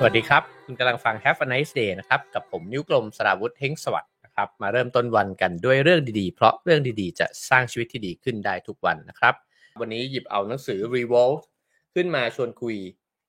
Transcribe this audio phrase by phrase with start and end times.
[0.00, 9.34] สวัสดีครับ คุณกำลังฟัง Have a nice day นะครับ กับผมนิ้วกลมสราวุธเฮงสวัสดิ์นะครับ มาเริ่มต้นวันกันด้วยเรื่องดีๆ เพราะเรื่องดีๆ จะสร้างชีวิตที่ดีขึ้นได้ทุกวันนะครับ
[9.80, 11.38] วันนี้หยิบเอาหนังสือ Revolt
[11.94, 12.76] ขึ้นมาชวนคุย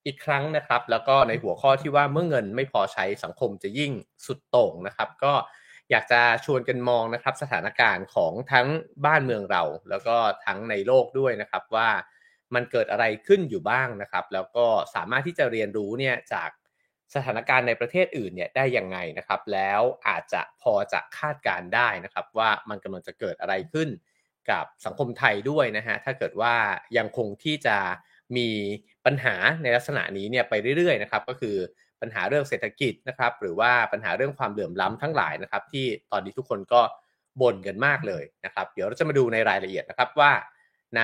[0.06, 3.92] อีกครั้งนะครับ แล้วก็ในหัวข้อที่ว่าเมื่อเงินไม่พอใช้สังคมจะยิ่ง
[4.26, 5.34] สุดโต่งนะครับ ก็
[5.92, 8.68] อยากจะชวนกันมองนะครับ สถานการณ์ของทั้ง
[9.06, 10.16] บ้านเมืองเรา แล้วก็
[10.46, 11.90] ทั้งในโลกด้วยนะครับว่า
[12.56, 14.66] มันเกิดอะไรขึ้นอยู่บ้างนะครับ แล้วก็
[14.96, 16.50] สามารถที่จะเรียนรู้เนี่ยจาก
[17.16, 23.90] สถานการณ์ในประเทศอื่นเนี่ยได้ยังไงนะครับ แล้วอาจจะพอจะคาดการได้นะครับ ว่ามันกำลังจะเกิดอะไรขึ้น
[24.52, 26.56] กับสังคมไทยด้วยนะฮะถ้าเกิดว่า
[26.98, 27.78] ยังคงที่จะ
[28.38, 28.50] มี
[29.06, 31.56] ปัญหาในลักษณะนี้เนี่ยไปเรื่อยๆนะครับ ก็คือ
[32.02, 36.82] ปัญหาเรื่องเศรษฐกิจนะครับ หรือว่าปัญหาเรื่องความเหลื่อมล้ำทั้งหลายนะครับ ที่ตอนนี้ทุกคนก็
[37.42, 40.32] บ่นกันมากเลยนะครับ เดี๋ยวเราจะมาดูในรายละเอียดนะครับว่า
[40.98, 41.02] ในห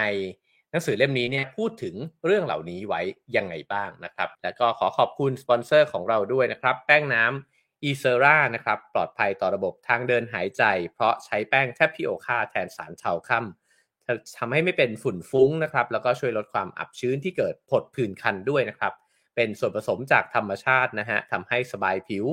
[0.78, 1.96] นังสือเล่มนี้เนี่ยพูดถึง
[2.26, 3.02] เรื่องเหล่านี้ไว้
[3.36, 18.94] ยังไงบ้างนะครับ แล้วก็ขอขอบคุณสปอนเซอร์ของเราด้วยนะครับ แป้งน้ำอีเซรานะครับ ปลอดภัยต่อระบบทางเดินหายใจ เพราะใช้แป้ง tapioca แทนสารเทาค่ำทำให้ไม่เป็นฝุ่นฟุ้งนะครับ แล้วก็ช่วยลดความอับชื้นที่เกิดผดผื่นคันด้วยนะครับ
[19.36, 22.26] เป็นส่วนผสมจากธรรมชาตินะฮะทำให้สบายผิว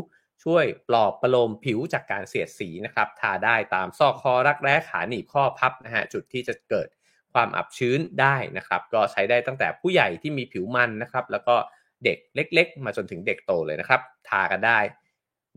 [0.44, 6.88] ช่วยปลอบประโลมผิวจากการเสียดสีนะครับ ทาได้ตามซอกคอรักแร้ขาหนีบข้อพับนะฮะจุดที่จะเกิด
[7.32, 11.54] ความอับชื้นได้นะครับ ก็ใช้ได้ตั้งแต่ผู้ใหญ่ที่มีผิวมันนะครับ แล้วก็
[12.04, 14.78] เด็กเล็ก ๆ มาจนถึงเด็กโตเลยนะครับ ทากันได้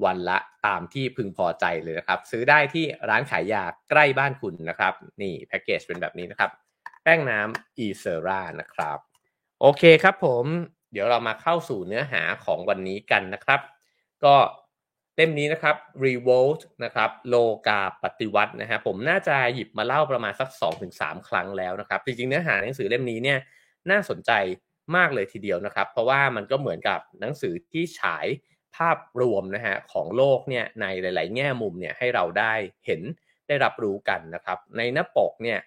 [0.05, 6.51] วันละตามที่พึงพอใจเลยนะครับ ซื้อได้ที่ร้านขายยาใกล้บ้านคุณนะครับ นี่แพ็กเกจเป็นแบบนี้นะครับ
[7.03, 8.97] แป้งน้ำอีเซรานะครับ
[9.61, 10.45] โอเคครับผม
[10.91, 13.61] เดี๋ยวเรามาเข้าสู่เนื้อหาของวันนี้กันนะครับ
[14.23, 14.35] ก็
[15.15, 17.35] เล่มนี้นะครับ Revolt นะครับโล
[17.67, 20.49] กาปฏิวัตินะฮะผมน่าจะหยิบมาเล่าประมาณสัก
[20.89, 23.39] 2-3 ครั้งแล้วนะครับ จริงๆเนื้อหาหนังสือเล่มนี้เนี่ย
[23.91, 24.31] น่าสนใจ
[24.95, 28.25] มากเลยทีเดียวนะครับ เพราะว่ามันก็เหมือนกับหนังสือที่ฉาย
[28.75, 32.53] ภาพรวมนะฮะของโลกเนี่ยในหลาย ๆ แง่มุมเนี่ยให้เราได้
[32.85, 33.01] เห็น
[33.47, 35.59] ได้รับรู้กันนะครับ ในหน้าปกเนี่ย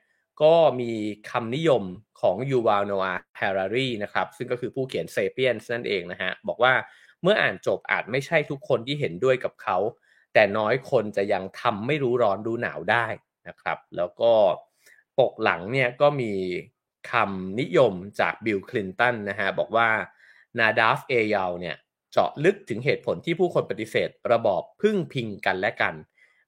[0.43, 0.93] ก็มี
[1.31, 1.85] คำนิยม
[2.21, 6.73] ของยูวาลโนอาฮารารีนะครับซึ่งก็คือผู้เขียนเซเปียนนั่นเองนะฮะบอกว่า
[7.23, 9.77] เมื่ออ่านจบอาจไม่ใช่ทุกคนที่เห็นด้วยกับเขา
[10.35, 13.07] แต่น้อยคนจะยังทำไม่รู้ร้อนรู้หนาวได้
[13.49, 14.33] นะครับ แล้วก็
[15.19, 16.33] ปกหลังเนี่ยก็มี
[17.11, 19.89] คำนิยมจากบิลคลินตันนะฮะบอกว่า
[20.59, 21.77] นาดาฟเอยาเนี่ย
[22.13, 25.95] เจาะลึกถึงเหตุผลที่ผู้คนปฏิเสธ ระบอบพึ่งพิงกันและกัน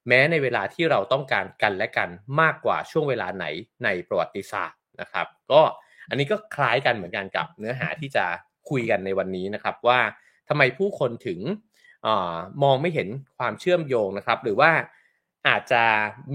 [0.07, 2.09] แม้ในเวลาที่เราต้องการกันและกัน
[2.41, 3.45] มากกว่าช่วงเวลาไหน
[3.83, 5.61] ในประวัติศาสตร์นะครับ ก็
[6.09, 8.25] อันนี้ก็คล้ายกันเหมือนกันกับเนื้อหาที่จะ
[8.69, 9.99] คุยกันในวันนี้นะครับว่า
[10.53, 11.39] ทำไมผู้คนถึง
[12.05, 12.07] อ
[12.63, 13.07] มองไม่เห็น
[13.37, 14.71] ความเชื่อมโยงนะครับ หรือว่า
[15.47, 15.83] อาจจะ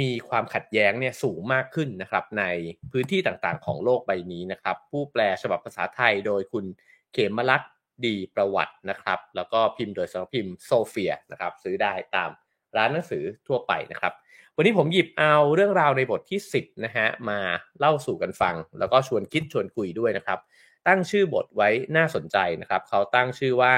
[0.00, 2.44] มีความขัดแย้งเนี่ยสูงมากขึ้นนะครับ ใน
[2.92, 6.64] พื้นที่ต่างๆ ของโลกใบนี้นะครับ ผู้แปลฉบับภาษาไทยโดยคุณ
[7.12, 7.70] เขมลักษ์
[8.06, 12.30] ดีประวัตินะครับ แล้วก็พิมพ์โดยสำนักพิมพ์โซเฟียนะครับ ซื้อได้ตาม
[12.76, 14.12] ร้านหนังสือทั่วไปนะครับ
[14.56, 17.40] วันนี้ผมหยิบเอาเรื่องราวในบทที่ 10นะฮะมา
[17.78, 20.38] เล่าสู่กันฟัง แล้วก็ชวนคิดชวนคุยด้วยนะครับ
[20.86, 23.74] ตั้งชื่อบทไว้น่าสนใจนะครับ เขาตั้งชื่อว่า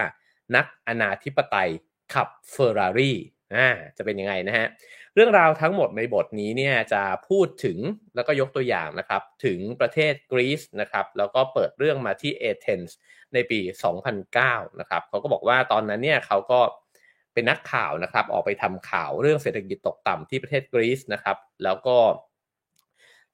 [0.57, 1.71] นักอนาธิปไตย
[2.15, 3.19] ขับเฟอร์รารี่
[3.57, 4.67] อ่าจะเป็นยังไงนะฮะ
[5.15, 7.79] เรื่องราวทั้งหมดในบทนี้เนี่ยจะพูดถึง
[8.15, 12.97] แล้วก็ยกตัวอย่างนะครับถึงประเทศกรีซนะครับแล้วก็เปิดเรื่องมาที่เอเธนส์
[13.35, 13.61] ในปี
[14.19, 16.61] 2009นะครับเขาก็บอกว่าตอนนั้นเนี่ยเขาก็
[17.35, 21.97] เป็นนักข่าวนะครับออกไปทำข่าวเรื่องเศรษฐกิจตกต่ำที่ประเทศกรีซนะครับแล้วก็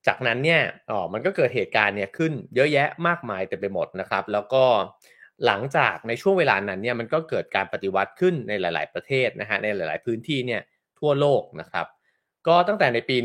[0.06, 4.64] จากนั้นเนี่ยอ๋อมันก็เกิดเหตุการณ์เนี่ยขึ้นเยอะแยะมากมายเต็มไปหมดนะครับ แล้วก็
[5.46, 10.62] หลังจากในช่วงเวลานั้นเนี่ยมันก็เกิดการปฏิวัติขึ้นในหลาย ๆ ประเทศนะฮะในหลาย ๆ พื้นที่เนี่ย
[10.98, 11.86] ทั่วโลกนะครับ
[12.48, 13.16] ก็ตั้งแต่ในปี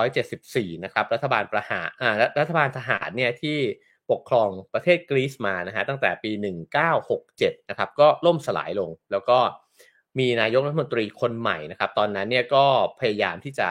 [0.00, 3.58] 1974 นะครับรัฐบาลประหารอ่ารัฐบาลทหารเนี่ยที่
[4.10, 6.30] ปกครองประเทศกรีซมานะฮะตั้งแต่ปี
[7.00, 9.38] 1967 นะครับก็ล่มสลายลง แล้วก็
[10.18, 12.64] มีนายกรัฐมนตรีคนใหม่นะครับ ตอนนั้นเนี่ยก็
[13.00, 13.68] พยายามที่จะ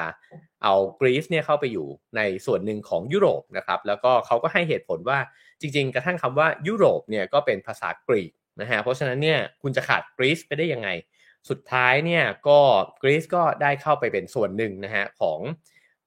[0.63, 1.87] เอากรีซเนี่ยเข้าไปอยู่
[2.17, 5.19] ในส่วนหนึ่งของยุโรปนะครับแล้วก็เขาก็ให้เหตุผลว่า
[5.61, 8.31] จริง ๆ กระทั่งคำว่ายุโรปเนี่ยก็เป็นภาษากรีก
[8.61, 10.89] นะฮะเพราะฉะนั้นเนี่ยคุณจะขาดกรีซไปได้ยังไง
[11.49, 12.59] สุดท้ายเนี่ยก็
[13.01, 15.39] กรีซก็ได้เข้าไปเป็นส่วนหนึ่งนะฮะของ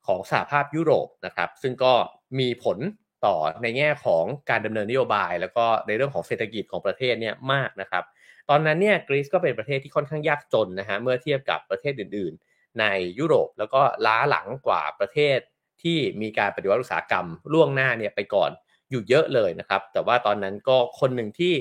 [0.06, 1.92] ของสหภาพยุโรปนะครับซึ่งก็
[2.38, 2.78] มีผล
[3.26, 8.04] ต่อในแง่ของการดำเนินนโยบาย แล้วก็ในเรื่องของเศรษฐกิจของประเทศเนี่ยมากนะครับ
[8.50, 12.32] ตอนนั้นเนี่ยกรีซก็เป็นประเทศที่ค่อนข้างยากจนนะฮะเมื่อเทียบกับประเทศอื่น
[12.80, 12.84] ใน
[13.18, 15.38] ยุโรป แล้วก็ล้าหลังกว่าประเทศ
[15.82, 18.50] ที่มีการปฏิวัติอุตสาหกรรมล่วงหน้าเนี่ยไปก่อน
[18.90, 21.54] อยู่เยอะเลยนะครับ แต่ว่าตอนนั้นก็คนหนึ่งที่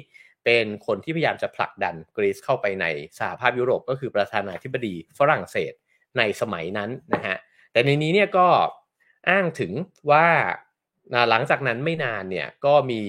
[0.45, 2.85] เป็นคนที่พยายามจะผลักดันกรีซเข้าไปใน
[3.19, 5.73] สหภาพยุโรป ก็คือประธานาธิบดีฝรั่งเศส
[6.17, 7.37] ในสมัยนั้นนะฮะ
[7.71, 8.47] แต่ในนี้เนี่ยก็
[9.29, 9.71] อ้างถึง
[10.11, 10.27] ว่า
[11.29, 13.01] หลังจากนั้นไม่นานเนี่ยก็มี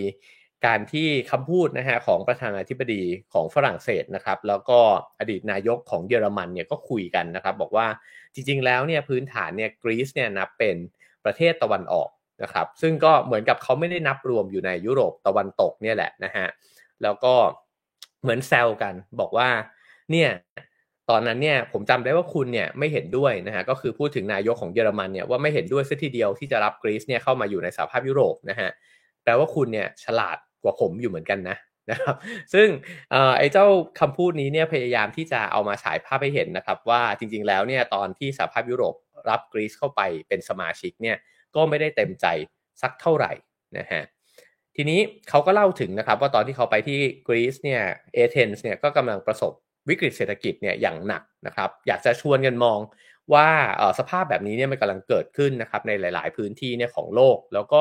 [0.66, 4.78] การที่คำพูดนะฮะของประธานาธิบดีของฝรั่งเศสนะครับ แล้วก็
[5.20, 7.86] อดีตนายกของเยอรมันเนี่ยก็คุยกันนะครับ บอกว่า
[8.34, 10.76] จริง ๆ แล้วเนี่ยพื้นฐานเนี่ยกรีซเนี่ยนับเป็น
[11.24, 12.08] ประเทศตะวันออก
[12.42, 16.46] นะครับ ซึ่งก็เหมือนกับเขาไม่ได้นับรวมอยู่ในยุโรปตะวันตกเนี่ยแหละนะฮะ
[17.02, 17.34] แล้วก็
[18.22, 19.48] เหมือนแซวกันบอกว่า
[20.10, 20.30] เนี่ย
[21.10, 28.70] ตอนนั้นเนี่ยผมจำได้ว่าคุณเนี่ยไม่เห็นด้วยนะฮะก็คือพูดถึงนายกของเยอรมันเนี่ยว่าไม่เห็นด้วยซะทีเดียวที่จะรับกรีซเนี่ยเข้ามาอยู่ในสหภาพยุโรปนะฮะ
[29.22, 31.56] แปลว่าคุณเนี่ยฉลาด กว่าผมอยู่เหมือนกันนะ
[31.90, 32.16] นะครับ
[32.54, 32.68] ซึ่ง
[33.38, 33.66] ไอ้เจ้า
[34.00, 38.94] คำพูดนี้เนี่ยพยายามที่จะเอามาฉายภาพให้เห็นนะครับว่าจริงๆแล้วเนี่ยตอนที่สหภาพยุโรป
[39.28, 41.16] รับกรีซเข้าไปเป็นสมาชิกเนี่ย
[41.54, 42.26] ก็ไม่ได้เต็มใจ
[42.82, 43.32] สักเท่าไหร่
[43.78, 44.02] นะฮะ
[44.76, 47.82] ทีนี้เขาก็เล่าถึงนะครับว่าตอนที่เขาไปที่กรีซเนี่ย
[48.14, 49.52] เอเธนส์เนี่ยก็กำลังประสบ
[49.88, 52.78] วิกฤตเศรษฐกิจเนี่ยอย่างหนักนะครับ อยากจะชวนกันมอง
[53.34, 53.48] ว่า
[53.98, 57.80] สภาพแบบนี้เนี่ยมันกำลังเกิดขึ้นนะครับในหลาย ๆ พื้นที่เนี่ยของโลก แล้วก็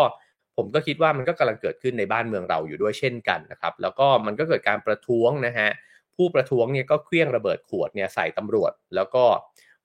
[0.58, 5.70] ผมก็คิดว่ามันก็กำลังเกิดขึ้นในบ้านเมืองเราอยู่ด้วยเช่นกันนะครับ แล้วก็มันก็เกิดการประท้วงนะฮะ
[6.16, 9.26] ผู้ประท้วงเนี่ยก็เคลี้ยงระเบิดขวดเนี่ยใส่ตำรวจ แล้วก็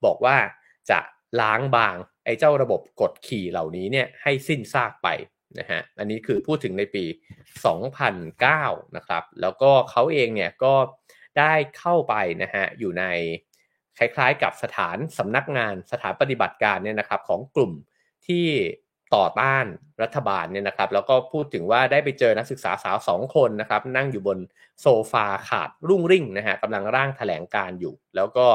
[0.05, 0.37] บอกว่า
[0.89, 0.99] จะ
[1.41, 1.95] ล้างบาง
[2.25, 5.07] ไอ้เจ้าระบบกดขี่เหล่านี้เนี่ยให้สิ้นซากไป
[5.59, 7.05] นะฮะอันนี้คือพูดถึงในปี
[7.99, 10.73] 2009 นะครับ แล้วก็เขาเองเนี่ยก็
[11.39, 13.03] ได้เข้าไปนะฮะอยู่ใน
[13.97, 17.73] คล้ายๆกับสถานสำนักงานสถานปฏิบัติการเนี่ยนะครับของกลุ่ม
[18.27, 18.47] ที่
[19.15, 19.65] ต่อต้าน
[20.03, 24.37] รัฐบาลเนี่ยนะครับ แล้วก็พูดถึงว่าได้ไปเจอนักศึกษาสาวสองคนนะครับ นั่งอยู่บน
[24.81, 28.45] โซฟาขาดรุ่งริ่งนะฮะกำลังร่างแถลงการอยู่ แล้วก็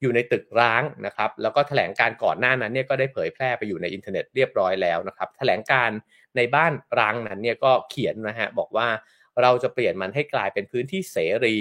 [0.00, 5.90] อยู่ในตึกร้างนะครับ แล้วก็แถลงการก่อนหน้านั้นเนี่ยก็ได้เผยแพร่ไปอยู่ในอินเทอร์เน็ตเรียบร้อยแล้วนะครับแถลงการ
[6.36, 8.88] ในบ้านร้างนั้นเนี่ยก็เขียนนะฮะบอกว่า
[9.42, 11.56] เราจะเปลี่ยนมันให้กลายเป็นพื้นที่เสรี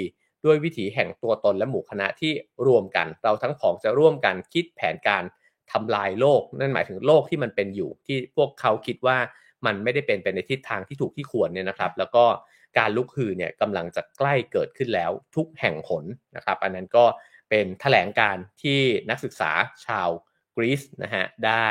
[0.45, 2.31] ด้วยวิถีแห่งตัวตนและหมู่คณะที่
[2.67, 5.23] รวมกัน เราทั้งของจะร่วมกันคิดแผนการ
[5.71, 9.17] ทำลายโลก นั่นหมายถึงโลกที่มันเป็นอยู่ ที่พวกเขาคิดว่า
[9.65, 12.25] มันไม่ได้เป็นไปในทิศทางที่ถูกที่ควรเนี่ยนะครับ แล้วก็
[12.77, 16.05] การลุกฮือเนี่ยกำลังจะใกล้เกิดขึ้นแล้วทุกแห่งหน
[16.35, 17.05] นะครับ อันนั้นก็
[17.49, 18.79] เป็นแถลงการที่
[19.09, 19.51] นักศึกษา
[19.85, 20.09] ชาว
[20.55, 21.69] กรีซนะฮะได้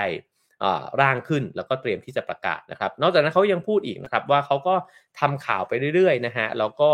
[1.00, 4.74] ร่างขึ้นแล้วก็เตรียมที่จะประกาศนะครับ นอกจากนั้นเขายังพูดอีกนะครับว่าเขาก็
[5.20, 6.90] ทำข่าวไปเรื่อยๆนะฮะแล้วก็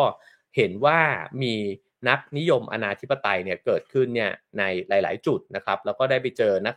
[0.57, 1.01] เห็นว่า
[1.43, 1.55] มี
[2.09, 6.77] นักนิยมอนาธิปไตยเนี่ยเกิดขึ้นเนี่ยในหลาย ๆ จุดนะครับ แล้วก็ได้ไปเจอนัก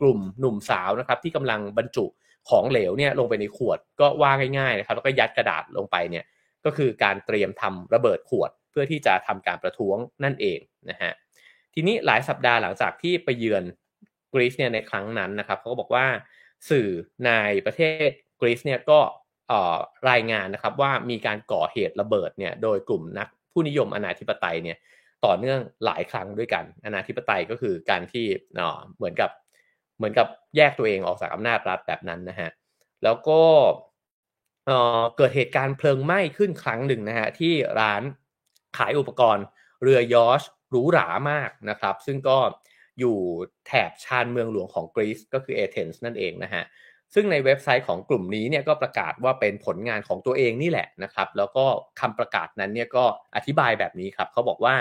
[0.00, 2.06] กลุ่มหนุ่มสาวนะครับที่กำลังบรรจุ
[2.50, 6.24] ของเหลวเนี่ยลงไปในขวดก็ว่าง่าย ๆ นะครับ แล้วก็ยัดกระดาษลงไปเนี่ย
[6.64, 10.58] ก็คือการเตรียมทำระเบิดขวด เพื่อที่จะทำการประท้วงนั่นเอง
[10.90, 11.12] นะฮะ
[11.74, 13.64] ทีนี้หลายสัปดาห์หลังจากที่ไปเยือน
[14.32, 16.06] กรีซเนี่ยในครั้งนั้นนะครับเขาก็บอกว่า
[16.70, 16.88] สื่อ
[17.26, 17.30] ใน
[17.66, 18.08] ประเทศ
[18.40, 19.00] กรีซเนี่ยก็
[20.10, 24.78] รายงานนะครับว่ามีการก่อเหตุระเบิดเนี่ยโดยกลุ่มนัก ผู้นิยมอนาธิปไตยเนี่ย
[25.24, 28.26] ต่อเนื่องหลายครั้งด้วยกันอนาธิปไตยก็คือการที่
[28.96, 29.30] เหมือนกับ
[29.96, 32.50] เหมือนกับแยกตัวเองออกจากอำนาจรัฐแบบนั้นนะฮะ
[33.04, 33.40] แล้วก็
[35.16, 38.02] เกิดเหตุการณ์เพลิงไหม้ขึ้นครั้งหนึ่งนะฮะที่ร้าน
[38.78, 39.44] ขายอุปกรณ์
[39.82, 42.38] เรือยอชหรูหรามากนะครับ ซึ่งก็
[43.00, 43.16] อยู่
[43.66, 46.62] แถบชานเมืองหลวงของกรีซก็คือเอเธนส์นั่นเองนะฮะ
[47.14, 51.64] ซึ่งในเว็บไซต์ของกลุ่มนี้เนี่ยก็ประกาศว่าเป็นผลงานของตัวเองนี่แหละนะครับ แล้วก็
[52.00, 53.04] คำประกาศนั้นเนี่ยก็
[53.36, 54.74] อธิบายแบบนี้ครับเขาบอกว่า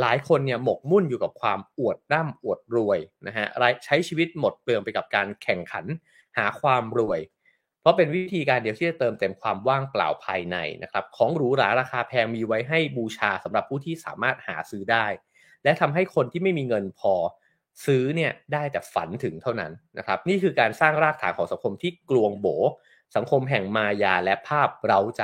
[0.00, 3.46] หลายคนเนี่ยหมกมุ่นอยู่กับความอวดร่ำอวดรวยนะฮะ
[3.84, 5.84] ใช้ชีวิตหมดเปลืองไปกับการแข่งขัน
[6.38, 7.20] หาความรวย
[7.80, 15.06] เพราะเป็นวิธีการเดียวที่จะเติมเต็มความว่างเปล่าภายในนะครับของหรูหราราคาแพงมีไว้ให้บูชาสำหรับผู้ที่สามารถหาซื้อได้
[15.64, 17.14] และทำให้คนที่ไม่มีเงินพอ
[17.86, 22.46] ซื้อเนี่ยได้แต่ฝันถึงเท่านั้นนะครับ นี่คือการสร้างรากฐานของสังคมที่กลวงโบ
[23.16, 25.22] สังคมแห่งมายาและภาพเร้าใจ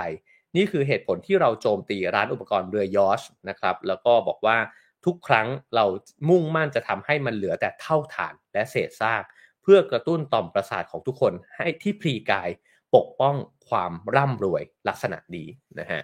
[0.57, 4.59] นี่คือเหตุผลที่เราโจมตีร้านอุปกรณ์เรือยอชนะครับ แล้วก็บอกว่า
[5.05, 5.85] ทุกครั้งเรา
[6.29, 9.23] มุ่งมั่นจะทำให้มันเหลือแต่เท่าฐานและเศษซาก
[9.63, 12.49] เพื่อกระตุ้นต่อมประสาทของทุกคนให้ที่พรีกาย
[12.95, 13.37] ปกป้อง
[13.69, 15.45] ความร่ำรวยลักษณะดี
[15.81, 16.03] นะฮะ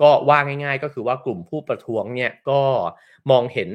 [0.00, 2.60] ก็ว่าง่าย ๆ ก็คือว่ากลุ่มผู้ประท้วงเนี่ยก็
[3.30, 3.70] มองเห็น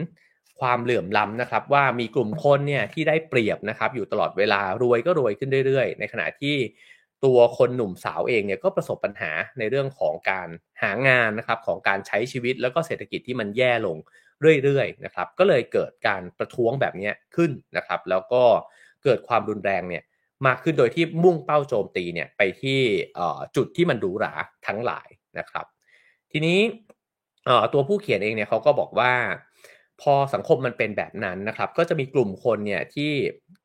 [0.59, 6.55] ความเหลื่อมล้ำนะครับ ว่ามีกลุ่มคนเนี่ยที่ได้เปรียบนะครับ อยู่ตลอดเวลารวยก็รวยขึ้นเรื่อยๆ ในขณะที่
[7.25, 10.49] ตัวคนหนุ่มสาวเองเนี่ยก็ประสบปัญหาในเรื่องของการ
[10.81, 13.97] หางานนะครับของการใช้ชีวิตแล้วก็เศรษฐกิจที่มันแย่ลง
[14.63, 18.43] เรื่อยๆนะครับ ก็เลยเกิดการประท้วงแบบนี้ขึ้นนะครับ แล้วก็
[19.03, 20.03] เกิดความรุนแรงเนี่ย
[20.47, 22.79] มากขึ้นโดยที่มุ่งเป้าโจมตีเนี่ยไปที่
[23.55, 24.33] จุดที่มันหรูหรา
[24.67, 25.07] ทั้งหลาย
[25.39, 25.65] นะครับ
[26.31, 26.59] ทีนี้
[27.73, 29.13] ตัวผู้เขียนเองเนี่ยเขาก็บอกว่า
[30.01, 33.11] พอสังคมมันเป็นแบบนั้นนะครับ ก็จะมีกลุ่มคนเนี่ยที่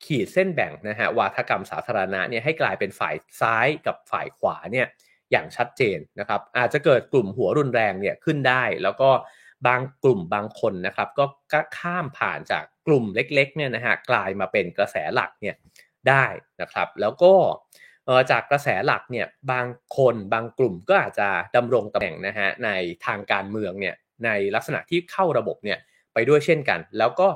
[0.05, 4.87] ขีดเส้นแบ่งนะฮะวาทกรรมสาธารณะเนี่ยให้กลายเป็นฝ่ายซ้ายกับฝ่ายขวาเนี่ย
[5.31, 9.09] อย่างชัดเจนนะครับ อาจจะเกิดกลุ่มหัวรุนแรงเนี่ยขึ้นได้ แล้วก็
[9.67, 11.25] บางกลุ่มบางคนนะครับ ก็
[11.77, 15.55] ข้ามผ่านจากกลุ่มเล็กๆเนี่ยนะฮะกลายมาเป็นกระแสหลักเนี่ย
[16.09, 16.25] ได้
[16.61, 17.33] นะครับ แล้วก็
[18.31, 22.69] จากกระแสหลักเนี่ยบางคนบางกลุ่มก็อาจจะดำรงตำแหน่งนะฮะใน
[23.05, 25.79] ทางการเมืองเนี่ยในลักษณะที่เข้าระบบเนี่ย
[26.13, 27.27] ไปด้วยเช่นกัน แล้วก็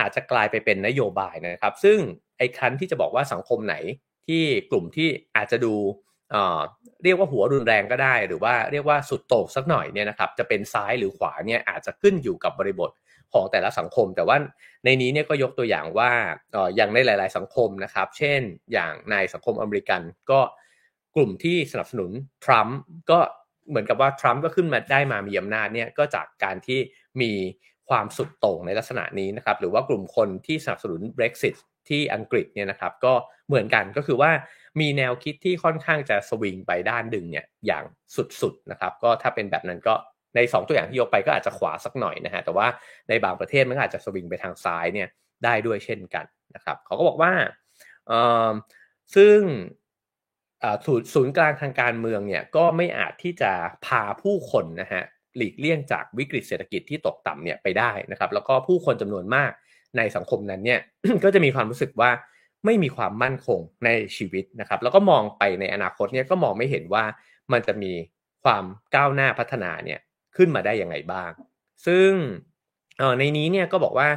[0.00, 1.98] อาจจะกลายไปเป็นนโยบายนะครับ ซึ่ง
[2.38, 3.76] ไอ้คันที่จะบอกว่าสังคมไหน
[4.28, 5.74] ที่กลุ่มที่อาจจะดู
[7.04, 12.90] เรียกว่าหัวรุนแรงก็ได้ หรือว่าเรียกว่าสุดโต่งสักหน่อยเนี่ยนะครับจะเป็นซ้ายหรือขวาเนี่ยอาจจะขึ้นอยู่กับบริบท
[13.32, 14.36] ของแต่ละสังคม แต่ว่า
[14.84, 16.10] ในนี้เนี่ยก็ยกตัวอย่างว่า
[16.76, 18.40] อย่างในหลาย ๆ สังคมนะครับ เช่น
[18.72, 20.40] อย่างในสังคมอเมริกันก็
[21.14, 22.10] กลุ่มที่สนับสนุน
[22.44, 22.76] ทรัมป์
[23.10, 23.18] ก็
[23.68, 26.78] เหมือนกับว่าทรัมป์ก็ขึ้นมาได้มามีอำนาจเนี่ยก็จากการที่
[27.20, 27.32] มี
[27.88, 31.54] ความสุดโต่งในลักษณะนี้นะครับหรือว่ากลุ่มคนที่สนับสนุน Brexit
[31.88, 33.14] ที่อังกฤษเนี่ยนะครับก็
[33.48, 34.30] เหมือนกันก็คือว่า
[34.80, 37.84] มีแนวคิดที่ค่อนข้างจะสวิงไปด้านดึงเนี่ยอย่าง
[38.40, 39.94] สุดๆนะครับก็ถ้าเป็นแบบนั้นก็
[40.36, 42.66] ใน 2 ตัวอย่างที่ยกไปก็อาจจะขวาสักหน่อยนะฮะแต่ว่า
[43.08, 45.08] ในบางประเทศมันก็อาจจะสวิงไปทางซ้ายเนี่ย
[45.44, 47.32] ได้ด้วยเช่นกันนะครับเขาก็บอกว่า
[49.16, 49.38] ซึ่ง
[51.14, 53.52] ศูนย์กลางทางการเมืองเนี่ยก็ไม่อาจที่จะ
[53.86, 55.02] พาผู้คนนะฮะ
[55.38, 59.50] หลีกเลี่ยงจากวิกฤตเศรษฐกิจที่ตกต่ำเนี่ยไปได้นะครับ แล้วก็ผู้คนจำนวนมาก
[59.96, 60.80] ในสังคมนั้นเนี่ย
[61.24, 62.10] ก็จะมีความรู้สึกว่า
[62.64, 67.04] ไม่มีความมั่นคงในชีวิตนะครับ แล้วก็มองไปในอนาคตเนี่ยก็มองไม่เห็นว่า
[67.52, 67.92] มันจะมี
[68.44, 68.64] ความ
[68.94, 70.00] ก้าวหน้าพัฒนาเนี่ย
[70.36, 71.30] ขึ้นมาได้ยังไงบ้าง
[71.86, 72.10] ซึ่ง
[73.18, 74.08] ในนี้เนี่ยก็บอกว่า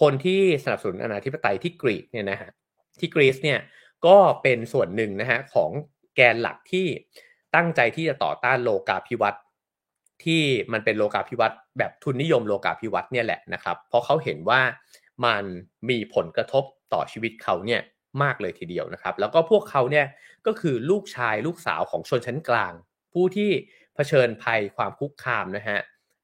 [0.00, 2.50] คนที่สนับสนุนอนาธิปไตยที่กรีกเนี่ยนะฮะ
[3.00, 3.60] ที่กรีซเนี่ย
[4.06, 5.70] ก็เป็นส่วนหนึ่งนะฮะของ
[6.16, 6.86] แกนหลักที่
[7.54, 9.42] ตั้งใจที่จะต่อต้านโลกาภิวัตน์
[10.24, 14.60] ที่มันเป็นโลกาภิวัตน์แบบทุนนิยมโลกาภิวัตน์เนี่ยแหละนะครับ เพราะเขาเห็นว่า
[15.24, 15.44] มัน
[15.88, 17.80] มีผลกระทบต่อชีวิตเขาเนี่ย
[18.22, 20.06] มากเลยทีเดียวนะครับ แล้วก็พวกเขาเนี่ย
[20.46, 22.72] ก็คือลูกชายลูกสาวของชนชั้นกลาง
[23.12, 23.50] ผู้ที่
[23.94, 25.78] เผชิญภัยความคุกคามนะฮะ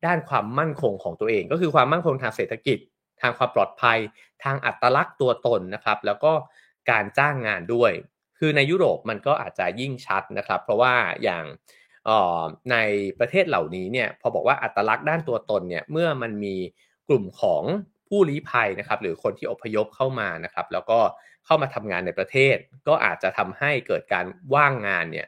[0.06, 2.78] ด้านความมั่นคงของตัวเอง ก็คือความมั่นคงทางเศรษฐกิจ
[3.22, 3.98] ทางความปลอดภัย
[4.44, 6.32] ทางอัตลักษณ์ตัวตนนะครับ แล้วก็
[6.90, 7.92] การจ้างงานด้วย
[8.38, 11.44] คือในยุโรปมันก็อาจจะยิ่งชัดนะครับ เพราะว่าอย่าง
[12.70, 12.76] ใน
[13.18, 16.54] ประเทศเหล่านี้เนี่ยพอบอกว่าอัตลักษณ์ด้านตัวตนเนี่ยเมื่อมันมี
[17.08, 17.62] กลุ่มของ
[18.08, 20.99] ผู้ลี้ภัยนะครับหรือคนที่อพยพเข้ามานะครับแล้วก็
[21.46, 22.56] เข้ามาทำงานในประเทศ
[22.88, 25.26] ก็อาจจะทำให้เกิดการว่างงานเนี่ย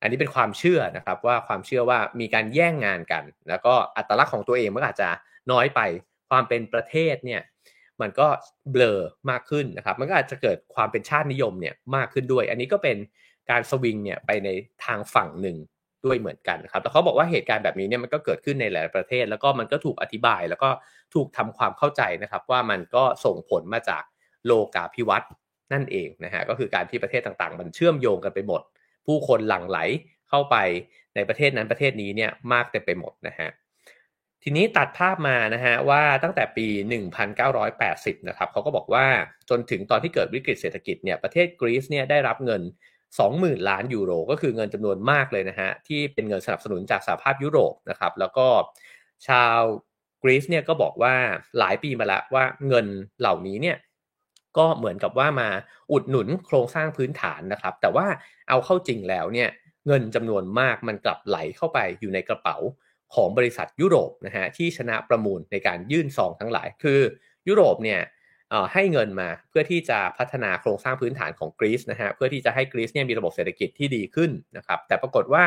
[0.00, 5.08] อันนี้เป็นความเชื่อนะครับว่าความเชื่อว่ามีการแย่งงานกัน แล้วก็อัตลักษณ์ของตัวเองมันอาจจะ
[5.52, 5.80] น้อยไป
[6.30, 7.42] ความเป็นประเทศเนี่ย
[8.00, 8.28] มันก็
[8.72, 9.00] เบลอ
[9.30, 12.96] มากขึ้นนะครับมันก็อาจจะเกิดความเป็นชาตินิยมเนี่ยมากขึ้นด้วย อันนี้ก็เป็น
[13.50, 14.48] การสวิงเนี่ยไปใน
[14.84, 15.56] ทางฝั่งหนึ่ง
[16.04, 20.70] ด้วยเหมือนกันครับแล้วเขาบอกว่าเหตุการณ์แบบนี้เนี่ยมันก็เกิดขึ้นในหลายประเทศ แล้วก็มันก็ถูกอธิบาย แล้วก็
[21.14, 24.02] ถูกทำความเข้าใจนะครับว่ามันก็ส่งผลมาจาก
[24.46, 25.30] โลกาภิวัตน์
[25.72, 28.62] นั่นเองนะฮะก็คือการที่ประเทศต่างๆ มันเชื่อมโยงกันไปหมด
[29.06, 29.78] ผู้คนหลั่งไหล
[30.30, 30.56] เข้าไป
[31.14, 33.48] ในประเทศนั้นประเทศนี้เนี่ยมากเต็มไปหมดนะฮะ
[34.42, 36.66] ทีนี้ตัดภาพมานะฮะว่าตั้งแต่ปี
[37.48, 39.06] 1980 นะครับเขาก็บอกว่า
[39.50, 42.62] จนถึงตอนที่เกิดวิกฤตเศรษฐกิจเนี่ยประเทศกรีซเนี่ยได้รับเงิน
[43.18, 48.46] 20,000 ล้านยูโร ก็คือเงินจำนวนมากเลยนะฮะที่เป็นเงินสนับสนุนจากสหภาพยุโรปนะครับแล้วก็
[49.28, 49.58] ชาว
[50.22, 51.14] กรีซเนี่ยก็บอกว่า
[51.58, 52.86] หลายปีมาแล้วว่าเงิน
[53.20, 53.76] เหล่านี้เนี่ย
[54.58, 55.48] ก็เหมือนกับว่ามา
[55.92, 58.06] อุดหนุนโครงสร้างพื้นฐานนะครับ แต่ว่า
[58.48, 59.48] เอาเข้าจริงแล้วเนี่ย
[59.86, 62.56] เงินจำนวนมากมันกลับไหลเข้าไปอยู่ในกระเป๋า
[63.14, 67.00] ของบริษัทยุโรปนะฮะที่ชนะประมูลในการยื่นซองทั้งหลาย คือ
[67.48, 68.00] ยุโรปเนี่ย
[68.72, 75.44] ให้เงินมาเพื่อที่จะพัฒนาโครงสร้างพื้นฐานของกรีซนะฮะเพื่อที่จะให้กรีซเนี่ยมีระบบเศรษฐกิจที่ดีขึ้นนะครับแต่ปรากฏว่า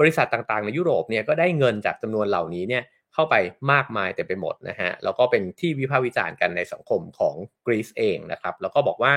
[0.00, 2.82] บริษัทต่างๆ ในยุโรปเนี่ยก็ได้เงินจากจำนวนเหล่านี้เนี่ย
[3.14, 3.34] เข้าไป
[3.72, 7.34] มากมายแต่ไปหมดนะฮะแล้วก็เป็นที่วิพากษ์วิจารณ์กันในสังคมของ
[7.66, 9.14] กรีซเองนะครับแล้วก็บอกว่า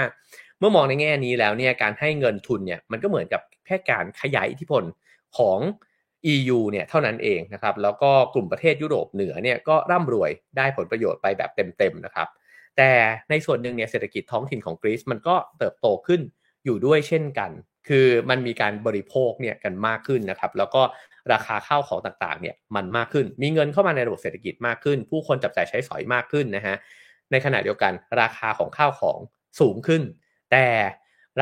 [0.60, 4.84] เมื่อมองในแง่นี้แล้วเนี่ยการให้เงินทุนเนี่ยมันก็เหมือนกับแค่การขยายอิทธิพล
[5.38, 5.60] ของ
[6.34, 12.28] EU เนี่ยเท่านั้นเองนะครับแล้วก็กลุ่มประเทศยุโรปเหนือเนี่ยก็ร่ำรวยได้ผลประโยชน์ไปแบบเต็มๆนะครับ
[12.78, 12.92] แต่
[13.30, 16.22] ในส่วนหนึ่งเนี่ยเศรษฐกิจท้องถิ่นของกรีซมันก็เติบโตขึ้น
[16.66, 17.52] อยู่ด้วยเช่นกัน
[17.88, 20.82] คือมันมีการบริโภคเนี่ยกันมากขึ้นนะครับ แล้วก็
[21.34, 26.76] ราคาข้าวของต่างๆเนี่ยมันมากขึ้น มีเงินเข้ามาในระบบเศรษฐกิจมากขึ้น ผู้คนจับจ่ายใช้สอยมากขึ้นนะฮะ
[27.32, 29.20] ในขณะเดียวกันราคาของข้าวของ
[29.60, 30.02] สูงขึ้น
[30.52, 30.66] แต่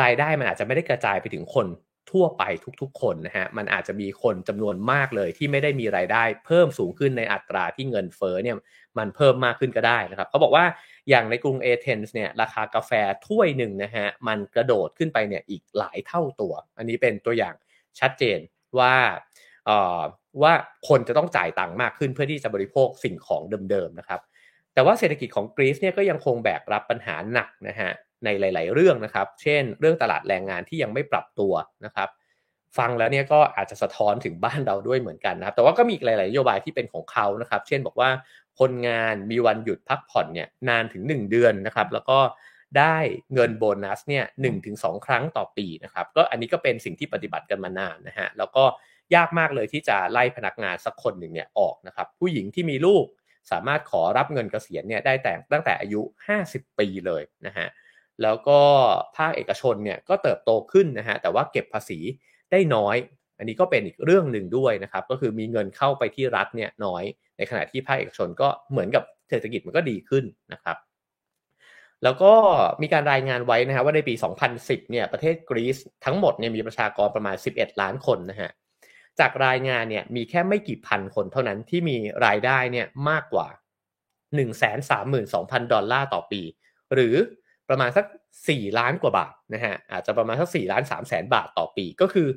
[0.01, 1.67] รายได้มันอาจจะไม่ได้กระจายไปถึงคน
[2.13, 2.43] ทั่วไป
[2.81, 8.57] ทุกๆ คนนะฮะมันอาจจะมีคนจำนวนมากเลยที่ไม่ได้มีรายได้เพิ่มสูงขึ้นในอัตราที่เงินเฟ้อเนี่ย
[8.97, 10.65] มันเพิ่มมากขึ้นก็ได้นะครับเขาบอกว่า
[11.09, 12.91] อย่างในกรุงเอเธนส์เนี่ยราคากาแฟ
[13.27, 17.55] ถ้วยหนึ่งนะฮะมันกระโดดขึ้นไปเนี่ยอีกหลายเท่าตัว อันนี้เป็นตัวอย่าง
[17.99, 18.39] ชัดเจน
[18.79, 18.93] ว่า
[19.65, 20.01] เอ่อ
[20.41, 20.53] ว่า
[20.87, 23.41] คนจะต้องจ่ายตังค์มากขึ้นเพื่อที่จะบริโภคสิ่งของ
[23.71, 24.21] เดิมๆนะครับ
[24.73, 27.91] แต่ว่าเศรษฐกิจของกรีซเนี่ยก็ยังคงแบกรับปัญหาหนักนะฮะ
[28.25, 31.53] ในหลาย ๆ เรื่องนะครับ เช่น เรื่องตลาดแรงงานที่ยังไม่ปรับตัว
[31.85, 32.09] นะครับ
[32.77, 38.09] ฟังแล้วเนี่ยก็อาจจะสะท้อนถึงบ้านเราด้วยเหมือนกันนะครับ แต่ว่าก็มีหลาย ๆ นโยบายที่เป็นของเขานะครับ เช่นบอกว่า
[38.59, 42.19] คนงานมีวันหยุดพักผ่อนเนี่ยนานถึง 1 เดือนนะครับ แล้วก็
[42.77, 42.97] ได้
[43.33, 48.63] เงินโบนัสเนี่ยหนึ่งถึงสองครั้งต่อปีนะครับ ก็อันนี้ก็เป็นสิ่งที่ปฏิบัติกันมานานนะฮะ แล้วก็
[49.15, 53.05] ยากมากเลยที่จะไล่พนักงานสักคนหนึ่งเนี่ยออกนะครับ ผู้หญิงที่มีลูก
[53.51, 56.01] สามารถขอรับเงินเกษียณเนี่ยได้แต่ตั้งแต่อายุ
[56.39, 57.67] 50 ปีเลยนะฮะ
[58.21, 58.59] แล้วก็
[59.17, 61.99] ภาคเอกชนเนี่ยก็เติบโตขึ้นนะฮะแต่ว่าเก็บภาษี
[62.51, 62.97] ได้น้อย
[63.37, 67.03] อันนี้ก็เป็นอีกเรื่องหนึ่งด้วยนะครับก็คือมีเงินเข้าไปที่รัฐเนี่ยน้อย
[67.37, 70.77] ในขณะที่ภาคเอกชนก็เหมือนกับเศรษฐกิจมันก็ดีขึ้นนะครับ
[72.03, 72.33] แล้วก็
[72.81, 74.13] มีการรายงานไว้นะฮะว่าในปี
[74.53, 78.49] 2010 เนี่ยประเทศกรีซทั้งหมดเนี่ยมีประชากรประมาณ 11 ล้านคนนะฮะ
[79.19, 83.47] จากรายงานเนี่ยมีแค่ไม่กี่พันคนเท่านั้นที่มีรายได้เนี่ยมากกว่า
[84.39, 86.41] 132,000 ดอลลาร์ต่อปี
[86.93, 87.15] หรือ
[87.69, 88.05] ประมาณสัก
[88.43, 92.27] 4 ล้านกว่าบาทนะฮะอาจจะประมาณสัก4ล้าน3แสนบาทต่อปีก็คือ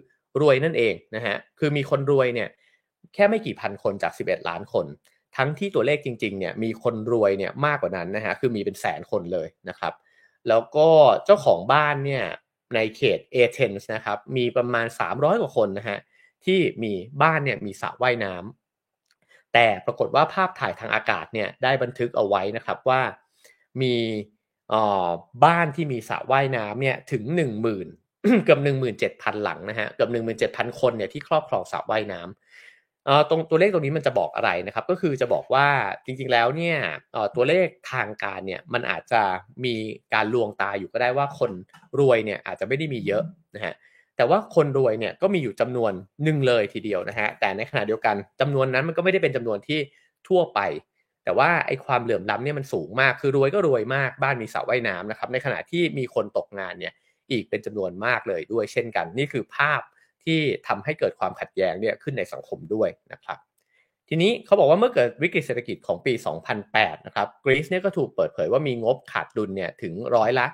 [0.41, 2.49] รวยนั่นเองนะฮะคือมีคนรวยเนี่ย
[3.15, 4.87] แค่ไม่กี่พันคนจาก 11 ล้านคน
[5.37, 9.93] ทั้งที่ตัวเลขจริงๆเนี่ยมีคนรวยเนี่ยมากกว่านั้นนะฮะคือมีเป็นแสนคนเลยนะครับ
[10.49, 10.89] แล้วก็
[11.25, 12.25] เจ้าของบ้านเนี่ย
[12.75, 15.99] ในเขตเอเธนส์นะครับมีประมาณ 300 กว่าคนนะฮะ
[16.45, 16.93] ที่มี
[17.23, 23.01] บ้านเนี่ยมีสระว่ายน้ำแต่ปรากฏว่าภาพถ่ายทางอากาศเนี่ยได้บันทึกเอาไว้นะครับว่า
[23.83, 23.95] มี
[25.45, 28.61] บ้านที่มีสระว่ายน้ำเนี่ยถึง 1 0,000เกือบ
[29.03, 30.11] 17,000 หลังนะฮะเกือบ
[30.51, 35.67] 17,000 คนเนี่ยที่ครอบครองสระว่ายน้ำตรงตัวเลขตรงนี้มันจะบอกอะไรนะครับ ก็คือจะบอกว่า
[36.05, 36.77] จริงๆแล้วเนี่ย
[37.35, 39.23] ตัวเลขทางการเนี่ยมันอาจจะ
[39.65, 39.75] มี
[40.15, 41.51] การลวงตาอยู่ก็ได้ว่าคน
[42.01, 43.75] รวยเนี่ยอาจจะไม่ได้มีเยอะนะฮะ
[44.17, 45.93] แต่ว่าคนรวยเนี่ยก็มีอยู่จำนวน
[46.25, 49.79] หนึ่งเลยทีเดียวนะฮะแต่ในขณะเดียวกันจำนวนนั้นมันก็ไม่ได้เป็นจำนวนที่
[50.29, 50.61] ทั่วไป
[51.27, 56.93] แต่ว่าไอ้ความเหลื่อมล้ำเนี่ยมันสูงมาก คือรวยก็รวยมาก บ้านมีสระว่ายน้ำนะครับ ในขณะที่มีคนตกงานเนี่ย
[57.31, 59.81] อีกเป็นจำนวนมากเลยด้วยเช่นกัน นี่คือภาพ
[60.25, 63.39] ที่ทำให้เกิดความขัดแย้งเนี่ยขึ้นในสังคมด้วยนะครับ
[64.09, 66.13] ทีนี้เขาบอกว่าเมื่อเกิดวิกฤตเศรษฐกิจของปี
[66.61, 70.47] 2008 นะครับกรีซเนี่ยก็ถูกเปิดเผยว่ามีงบขาดดุลเนี่ยถึงร้อยละ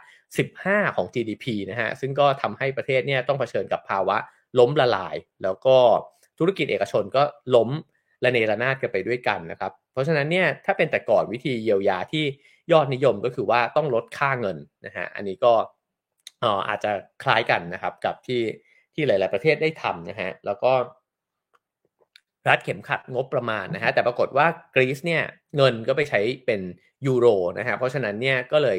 [0.45, 4.17] 15 ของ GDP นะฮะ ซึ่งก็ทำให้ประเทศเนี่ยต้องเผชิญกับภาวะ
[4.59, 5.77] ล้มละลาย แล้วก็
[6.39, 7.23] ธุรกิจเอกชนก็
[7.55, 7.71] ล้ม
[8.25, 12.25] ละเนระนาดกันไปด้วยกันนะครับ เพราะฉะนั้นเนี่ยถ้าเป็นแต่ก่อนวิธีเยียวยาที่
[12.73, 15.53] ยอดนิยมก็คือว่าต้องลดค่าเงินนะฮะอันนี้ก็
[16.69, 18.43] อาจจะคล้ายกันนะครับกับที่
[18.95, 20.73] ที่หลาย ๆประเทศได้ทำนะฮะแล้วก็
[22.49, 25.23] รัดเข็มขัดงบประมาณนะฮะแต่ปรากฏว่ากรีซเนี่ย
[25.57, 26.61] เงินก็ไปใช้เป็น
[27.07, 27.27] ยูโร
[27.59, 28.79] นะฮะเพราะฉะนั้นเนี่ยก็เลย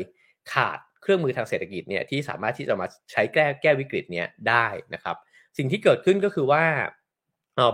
[0.53, 5.17] ขาดเครื่องมือทางเศรษฐกิจเนี่ยที่สามารถที่จะมาใช้แก้แก้วิกฤตเนี่ยได้นะครับ
[5.57, 6.63] สิ่งที่เกิดขึ้นก็คือว่า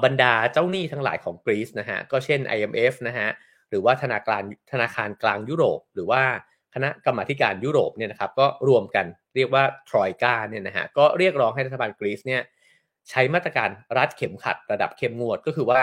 [0.03, 3.29] บรรดาเจ้าหนี้ทั้งหลายของกรีซนะฮะก็เช่น IMF นะฮะ
[3.69, 6.21] หรือว่าธนาคารธนาคารกลางยุโรป หรือว่า
[6.75, 12.41] คณะกรรมาการยุโรปเนี่ยนะครับก็รวมกันเรียกว่าทรอยกาเนี่ยนะฮะก็เรียกร้องให้รัฐบาลกรีซเนี่ย
[13.09, 15.81] ใช้มาตรการรัดเข็มขัดระดับเข้มงวดก็คือว่า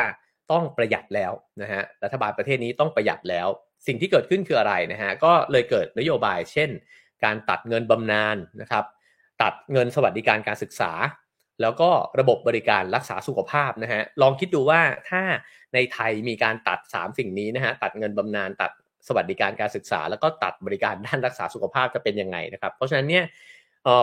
[0.52, 1.32] ต้องประหยัดแล้ว
[1.62, 3.48] นะฮะรัฐบาลประเทศนี้ต้องประหยัดแล้ว
[3.86, 6.70] สิ่งที่เกิดขึ้นคืออะไรนะฮะก็เลยเกิดนโยบาย เช่น
[7.24, 8.84] การตัดเงินบำนาญนะครับ
[9.42, 10.92] ตัดเงินสวัสดิการการศึกษา
[11.60, 15.22] แล้วก็ระบบบริการรักษาสุขภาพนะฮะลองคิดดูว่าถ้า
[15.74, 18.70] ในไทยมีการตัด 3 สิ่งนี้นะฮะตัดเงินบำนาญตัด
[19.08, 23.24] สวัสดิการการศึกษา แล้วก็ตัดบริการด้านรักษาสุขภาพจะเป็นยังไงนะครับ เพราะฉะนั้นเนี่ย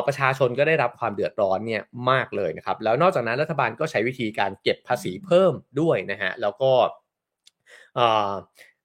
[0.08, 6.72] ประชาชนก็ได้รับความเดือดร้อนเนี่ยมากเลยนะครับ แล้วนอกจากนั้นรัฐบาลก็ใช้วิธีการเก็บภาษีเพิ่มด้วยนะฮะแล้วก็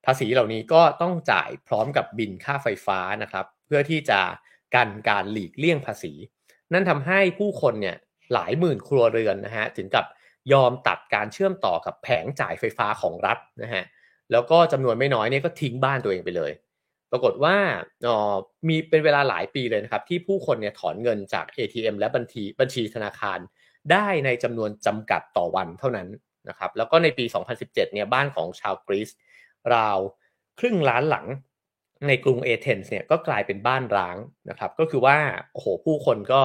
[0.06, 4.20] ภาษีเหล่านี้ก็ต้องจ่ายพร้อมกับบินค่าไฟฟ้านะครับ เพื่อที่จะ
[4.74, 6.12] กันการหลีกเลี่ยงภาษี
[6.72, 7.96] นั่นทำให้ผู้คนเนี่ย
[8.32, 10.06] หลายหมื่นครัวเรือนนะฮะถึงกับ
[10.52, 13.84] ยอมตัดการเชื่อมต่อกับแผงจ่ายไฟฟ้าของรัฐนะฮะ
[14.32, 16.52] แล้วก็จำนวนไม่น้อยเนี่ยก็ทิ้งบ้านตัวเองไปเลย
[17.10, 17.56] ปรากฏว่า
[18.06, 18.34] อ๋อ
[18.68, 23.38] มีเป็นเวลาหลายปีเลยนะครับที่ผู้คนเนี่ยถอนเงินจาก ATM และบัญชีบัญชีธนาคาร
[23.92, 26.08] ได้ในจำนวนจำกัดต่อวันเท่านั้น
[26.48, 29.10] นะครับแล้วก็ในปี 2017เนี่ยบ้านของชาวกรีซ
[29.74, 29.98] ราว
[30.58, 31.26] ครึ่งล้านหลัง
[32.08, 34.16] ในกรุงเอเธนส์เนี่ยก็กลายเป็นบ้านร้าง
[34.50, 35.16] นะครับก็คือว่า
[35.52, 36.40] โอ้โหผู้คนก็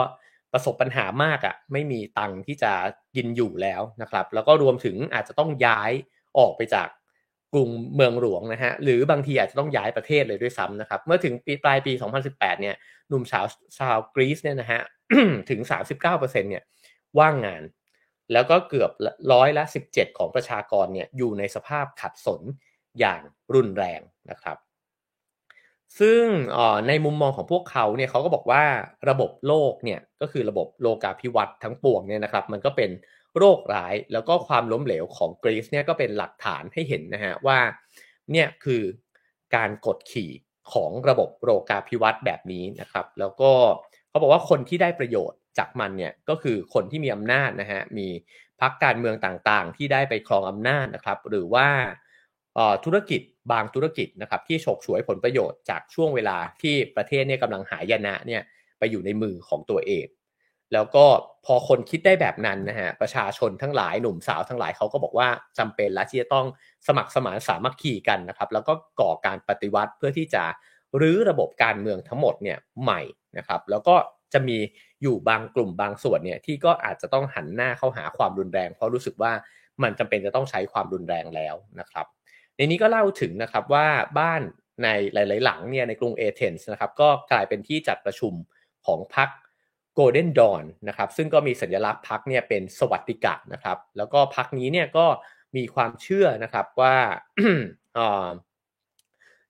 [0.53, 2.71] ประสบปัญหามากอะ่ะไม่มีตังค์ที่จะ
[3.15, 5.91] กินอยู่แล้วนะครับ แล้วก็รวมถึงอาจจะต้องย้าย
[6.37, 6.89] ออกไปจาก
[7.53, 11.93] กรุงเมืองหลวงนะฮะหรือบางทีอาจจะต้องย้ายประเทศเลยด้วยซ้ำนะครับ เมื่อถึงปีปลายปี
[12.27, 12.75] 2018 เนี่ย
[13.09, 13.45] หนุ่มสาว
[13.79, 14.81] ชาวกรีซเนี่ยนะฮะ
[15.49, 15.61] ถึง
[16.01, 16.63] 39%เนี่ย
[17.19, 17.63] ว่างงาน
[18.33, 18.91] แล้วก็เกือบ
[19.33, 22.41] ร้อยละ 17 ของประชากรเนี่ยอยู่ในสภาพขัดสน
[22.99, 23.21] อย่าง
[23.55, 24.57] รุนแรงนะครับ
[25.99, 26.23] ซึ่ง
[26.87, 28.63] ในมุมมองของพวกเขาเนี่ยเขาก็บอกว่า
[29.09, 32.89] ระบบโลกเนี่ยก็คือระบบโลกาภิวัตน์ทั้งปวงเนี่ยนะครับ มันก็เป็น
[33.37, 37.59] โรคร้ายแล้วก็ความล้มเหลวของกรีซเนี่ยก็เป็นหลักฐานให้เห็นนะฮะว่า
[38.31, 38.83] เนี่ยคือ
[39.55, 40.31] การกดขี่
[40.73, 43.51] ของระบบโลกาภิวัตน์แบบนี้นะครับ แล้วก็
[44.09, 48.07] เขาบอกว่าคนที่ได้ประโยชน์จากมันเนี่ยก็คือคนที่มีอำนาจนะฮะมี
[48.61, 51.67] พรรคการเมืองต่างๆ ที่ได้ไปครองอำนาจนะครับ หรือว่า
[52.85, 58.41] ธุรกิจบางธุรกิจนะครับที่ฉกฉวยผลประโยชน์จากช่วงเวลาที่ประเทศเนี่ยกำลังหายนะเนี่ย
[58.79, 60.07] ไปอยู่ในมือของตัวเอง
[60.73, 61.05] แล้วก็
[61.45, 66.47] พอคนคิดได้แบบนั้นนะฮะประชาชนทั้งหลายหนุ่มสาวทั้งหลายเขาก็บอกว่าจำเป็นและที่จะต้อง
[66.87, 70.43] สมัครสมานสามัคคีกันนะครับ แล้วก็ก่อการปฏิวัติเพื่อที่จะ
[71.01, 73.01] รื้อระบบการเมืองทั้งหมดเนี่ยใหม่
[73.37, 73.95] นะครับ แล้วก็
[74.33, 74.57] จะมี
[75.01, 79.31] อยู่บางกลุ่มบางส่วนเนี่ยที่ก็อาจจะต้องหันหน้าเข้าหาความรุนแรง เพราะรู้สึกว่า
[79.83, 82.05] มันจำเป็นจะต้องใช้ความรุนแรงแล้วนะครับ
[82.57, 83.87] ในนี้ก็เล่าถึงนะครับว่า
[84.19, 84.41] บ้าน
[84.83, 88.33] ในหลาย ๆ หลังเนี่ยในกรุงเอเธนส์นะครับก็กลายเป็นที่จัดประชุม
[88.85, 89.29] ของพรรค
[89.93, 95.05] โกลเด้นดอนนะครับซึ่งก็มีสัญลักษณ์พรรคเนี่ยเป็นสวัสดิกะนะครับ แล้วก็พรรคนี้เนี่ยก็
[95.57, 96.95] มีความเชื่อนะครับว่า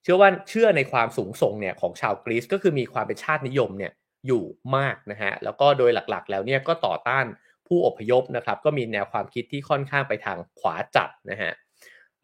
[0.03, 3.91] เชื่อว่าเชื่อในความสูงส่งเนี่ยของชาวกรีซก็คือมีความเป็นชาตินิยมเนี่ย
[4.27, 4.43] อยู่
[4.75, 7.25] มากนะฮะแล้วก็โดยหลักๆ แล้วเนี่ยก็ต่อต้าน
[7.67, 11.51] ผู้อพยพนะครับ ก็มีแนวความคิดที่ค่อนข้างไปทางขวาจัดนะฮะ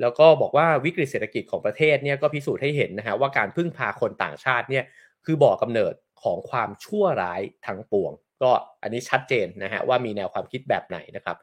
[0.02, 4.84] แล้วก็บอกว่าวิกฤตเศรษฐกิจของประเทศเนี่ยก็พิสูจน์ให้เห็นนะฮะว่าการพึ่งพาคนต่างชาติเนี่ย
[5.26, 8.12] คือบ่อกำเนิดของความชั่วร้ายทั้งปวง
[8.44, 11.38] ก็อันนี้ชัดเจนนะฮะว่ามีแนวความคิดแบบไหนนะครับ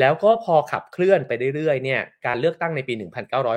[0.00, 2.94] แล้วก็พอขับเคลื่อนไปเรื่อยๆเนี่ยการเลือกตั้งในปี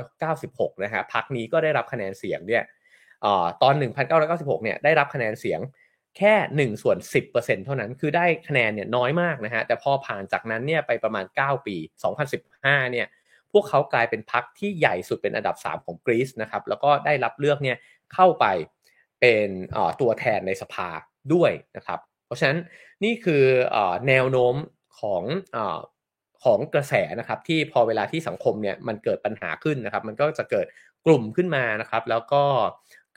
[0.09, 2.63] 1996 นะฮะพรรคนี้ก็ได้รับคะแนนเสียงเนี่ย
[3.61, 3.73] ตอน
[4.19, 5.59] 1996 เนี่ยได้รับคะแนนเสียง
[6.17, 6.33] แค่
[6.73, 6.97] 1ส่วน
[7.31, 11.75] 10%เท่านั้น คือได้คะแนนเนี่ยน้อยมากนะฮะ แต่พอผ่านจากนั้นเนี่ยไปประมาณ 9 ปี
[12.33, 13.07] 2015 เนี่ย
[13.51, 17.77] พวกเขากลายเป็นพรรคที่ใหญ่สุดเป็นอันดับ 3 ของกรีซนะครับแล้วก็ได้รับเลือกเนี่ย
[18.13, 18.45] เข้าไป
[19.21, 19.47] เป็น
[20.01, 20.89] ตัวแทนในสภา
[21.33, 22.59] ด้วยนะครับ เพราะฉะนั้น
[23.03, 23.43] นี่คือ
[24.07, 24.55] แนวโน้ม
[24.99, 25.23] ของ
[26.43, 30.67] ของกระแสนะครับที่พอเวลาที่สังคมเนี่ยมันเกิดปัญหาขึ้นนะครับ มันก็จะเกิด
[31.05, 32.43] กลุ่มขึ้นมานะครับ แล้วก็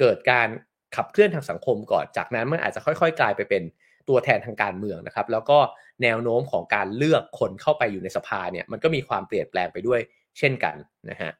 [0.01, 0.49] เกิดการ
[0.97, 3.63] ขับเคลื่อนทางสังคมก่อนจากนั้นมันอาจจะค่อยๆ กลายไปเป็น
[4.09, 5.59] ตัวแทนทางการเมืองนะครับ แล้วก็
[6.03, 10.01] แนวโน้มของการเลือกคนเข้าไปอยู่ในสภาเนี่ยมันก็มีความเปลี่ยนแปลงไปด้วย
[10.39, 10.77] เช่นกัน
[11.11, 11.33] นะฮะ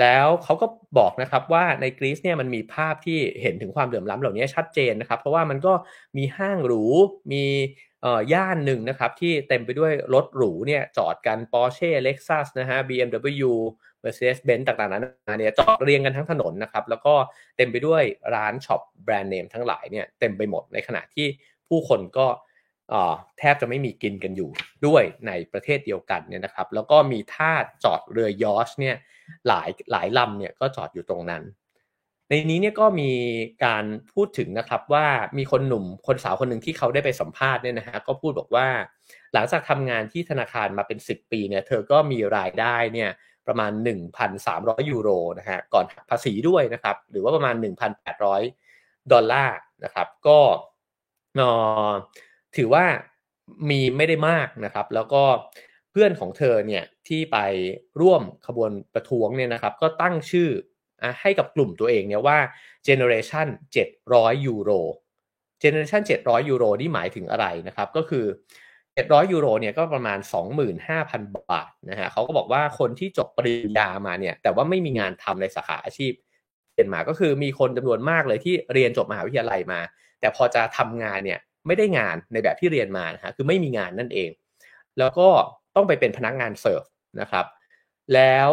[0.00, 0.66] แล้วเขาก็
[0.98, 5.72] บอกนะครับว่าในกรีซเนี่ยมันมีภาพที่เห็นถึงความเหลื่อมล้ำเหล่านี้ชัดเจนนะครับ เพราะว่ามันก็
[6.16, 6.84] มีห้างหรู
[7.32, 7.44] มี
[8.32, 13.52] ย่านหนึ่งนะครับที่เต็มไปด้วยรถหรูเนี่ยจอดกัน Porsche Lexus นะฮะ BMW
[14.02, 15.04] Mercedes-Benz ต่างๆนั้น
[15.38, 17.14] เนี่ยจอดเรียงกันทั้งถนนนะครับ แล้วก็
[17.56, 18.02] เต็มไปด้วย
[18.34, 21.26] ร้านช็อปแบรนด์เนมทั้งหลายเนี่ยเต็มไปหมดในขณะที่
[21.68, 22.26] ผู้คนก็
[23.38, 24.50] แทบจะไม่มีกินกันอยู่
[24.86, 27.52] ด้วยในประเทศเดียวกันเนี่ยนะครับ แล้วก็มีท่า
[27.84, 28.96] จอดเรือยอชเนี่ย
[29.48, 31.42] หลายหลายลำเนี่ยก็จอดอยู่ตรงนั้น
[32.28, 33.10] ในนี้เนี่ยก็มี
[33.64, 35.06] การพูดถึงนะครับว่า
[35.38, 38.68] มีคนหนุ่มคนสาวคนหนึ่งที่เขาได้ไปสัมภาษณ์เนี่ยนะฮะก็พูดบอกว่า
[39.34, 43.10] หลังจากทำงานที่ธนาคารมาเป็น 10 ปีเนี่ยเธอก็มีรายได้เนี่ย
[43.46, 43.72] ประมาณ
[44.30, 47.54] 1,300 ยูโรนะฮะก่อนภาษีด้วยนะครับ หรือว่าประมาณ
[48.32, 50.38] 1,800 ดอลลาร์นะครับ ก็
[52.56, 52.84] ถือว่า
[53.70, 55.22] มีไม่ได้มากนะครับ แล้วก็
[55.90, 57.38] เพื่อนของเธอเนี่ยที่ไป
[58.00, 60.48] ร่วมขบวนประท้วงเนี่ยนะครับ ก็ตั้งชื่อ
[61.20, 62.38] ให้กับกลุ่มตัวเองเนี่ยว่า
[62.86, 63.48] Generation
[63.96, 64.70] 700 ยูโร
[65.62, 68.24] Generation 700 ยูโรนี่หมายถึงอะไรนะครับ ก็คือ
[68.78, 70.18] 700 ยูโรเนี่ยก็ประมาณ
[70.78, 76.12] 25,000 บาทนะฮะเขาก็บอกว่าคนที่จบปริญญามาเนี่ย แต่ว่าไม่มีงานทำในสาขาอาชีพ
[76.74, 79.80] เป็นมาก็คือมีคนจำนวนมากเลยที่เรียนจบมหาวิทยาลัยมา
[80.20, 84.30] แต่พอจะทำงานเนี่ย ไม่ได้งานในแบบที่เรียนมานะฮะคือไม่มีงานนั่นเอง
[84.98, 85.28] แล้วก็
[85.76, 86.82] ต้องไปเป็นพนักงานเสิร์ฟ
[87.20, 87.46] นะครับ
[88.14, 88.50] แล้ว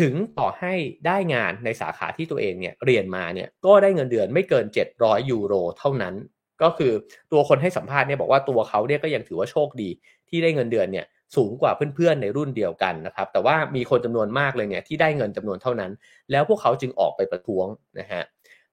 [0.00, 0.74] ถึงต่อให้
[1.06, 4.66] ได้งานในสาขาที่ตัวเองเนี่ยเรียนมาเนี่ยก็ได้เงินเดือนไม่เกิน
[4.98, 6.14] 700 ยูโรเท่านั้น
[6.62, 6.92] ก็คือ
[7.32, 9.90] ตัวคนให้สัมภาษณ์เนี่ยบอกว่าตัวเขาเนี่ยก็ยังถือว่าโชคดี
[10.28, 15.92] ที่ได้เงินเดือนเนี่ยสูงกว่าเพื่อนๆในรุ่นเดียวกันนะครับ แต่ว่ามีคนจำนวนมากเลยเนี่ยที่ได้เงินจำนวนเท่านั้น
[16.30, 17.66] แล้วพวกเขาจึงออกไปประท้วง
[17.98, 18.22] นะฮะ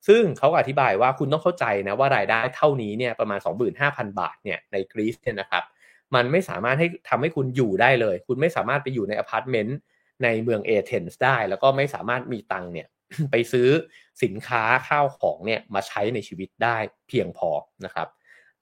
[0.08, 3.40] ซึ่งเขาอธิบายว่าคุณต้องเข้าใจนะว่ารายได้เท่านี้เนี่ยประมาณ
[3.80, 5.64] 25,000 บาทเนี่ยในกรีซเนี่ยนะครับ
[6.16, 9.78] มันไม่สามารถให้ทำให้คุณอยู่ได้เลย คุณไม่สามารถไปอยู่ในอพาร์ตเมนต์
[10.24, 12.88] ในเมืองเอเธนส์ได้ แล้วก็ไม่สามารถมีตังเนี่ย
[13.32, 13.68] ไปซื้อ
[14.24, 17.50] สินค้าข้าวของเนี่ยมาใช้ในชีวิตได้เพียงพอ
[17.86, 18.08] นะครับ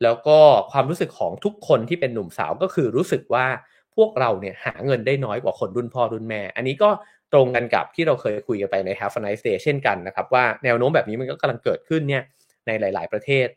[0.03, 0.37] แล้วก็
[0.71, 3.47] ความรู้สึกของทุกคนที่เป็นหนุ่มสาวก็คือรู้สึกว่า
[3.95, 6.89] พวกเราเนี่ยหาเงินได้น้อยกว่าคนรุ่นพ่อรุ่นแม่ อันนี้ก็
[7.33, 12.23] ตรงกันกับที่เราเคยคุยกันไปใน Have a nice day เช่นกันนะครับ ว่าแนวโน้มแบบนี้มันก็กำลังเกิดขึ้นเนี่ย
[12.67, 13.47] ในหลาย ๆ ประเทศ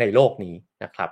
[0.00, 1.10] ในโลกนี้นะครับ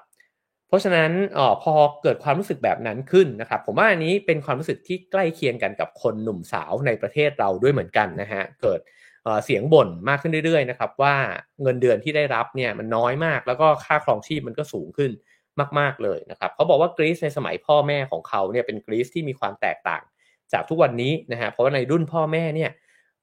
[0.68, 8.80] เพราะฉะนั้นออพอเกิดความรู้สึกแบบนั้นขึ้นนะครับ ผมว่าอันนี้เป็นความรู้สึกที่ใกล้เคียงกันกับคนหนุ่มสาวในประเทศเราด้วยเหมือนกันนะฮะเกิด
[9.44, 11.14] เสียงบ่นมากขึ้นเรื่อยๆนะครับว่า
[11.62, 15.10] เงินเดือนที่ได้รับเนี่ยมันน้อยมาก แล้วก็ค่าครองชีพมันก็สูงขึ้น
[15.78, 20.02] มากๆเลยนะครับเขาบอกว่ากรีซในสมัยพ่อแม่ของเขาเนี่ยเป็นกรีซที่มีความแตกต่าง
[20.52, 22.70] จากทุกวันนี้นะฮะเพราะว่าในรุ่นพ่อแม่เนี่ย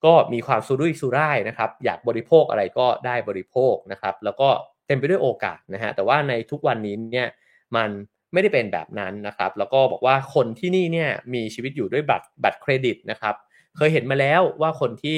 [0.06, 4.50] ก็มีความสุรุ่ยสุร่ายนะครับอยากบริโภคอะไรก็ได้บริโภคนะครับแล้วก็
[4.88, 7.28] เต็มไปด้วยโอกาสนะฮะแต่ว่าในทุกวันนี้เนี่ย
[7.76, 7.90] มัน
[8.34, 13.36] ไม่ได้เป็นแบบนั้นนะครับ แล้วก็บอกว่าคนที่นี่เนี่ยมีชีวิตอยู่ด้วยบัตรบัตรเครดิตนะครับ
[13.78, 15.18] เคยเห็นมาแล้วว่าคนที่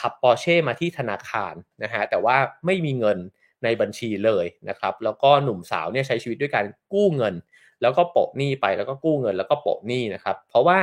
[0.00, 3.18] ขับปอร์เช่มาที่ธนาคารนะฮะแต่ว่าไม่มีเงิน
[3.64, 7.34] ในบัญชีเลยนะครับ แล้วก็หนุ่มสาวเนี่ยใช้ชีวิตด้วยการกู้เงิน
[7.82, 10.78] แล้วก็โปะหนี้ไปแล้วก็กู้เงินแล้วก็โปะหนี้นะครับ เพราะว่า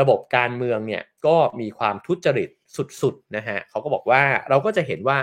[0.00, 2.50] ระบบการเมืองเนี่ยก็มีความทุจริต
[3.02, 5.18] สุดๆนะฮะเขาก็บอกว่าเราก็จะเห็นว่า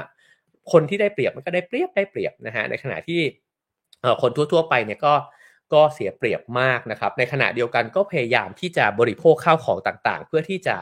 [0.72, 3.22] คนที่ได้เปรียบมันก็ได้เปรียบได้เปรียบนะฮะในขณะที่
[4.22, 5.14] คนทั่วๆไปเนี่ยก็
[5.74, 10.78] ก็เสียเปรียบมากนะครับในขณะเดียวกันก็พยายามที่จะบริโภคข้าวของต่างๆ เพื่อที่จะ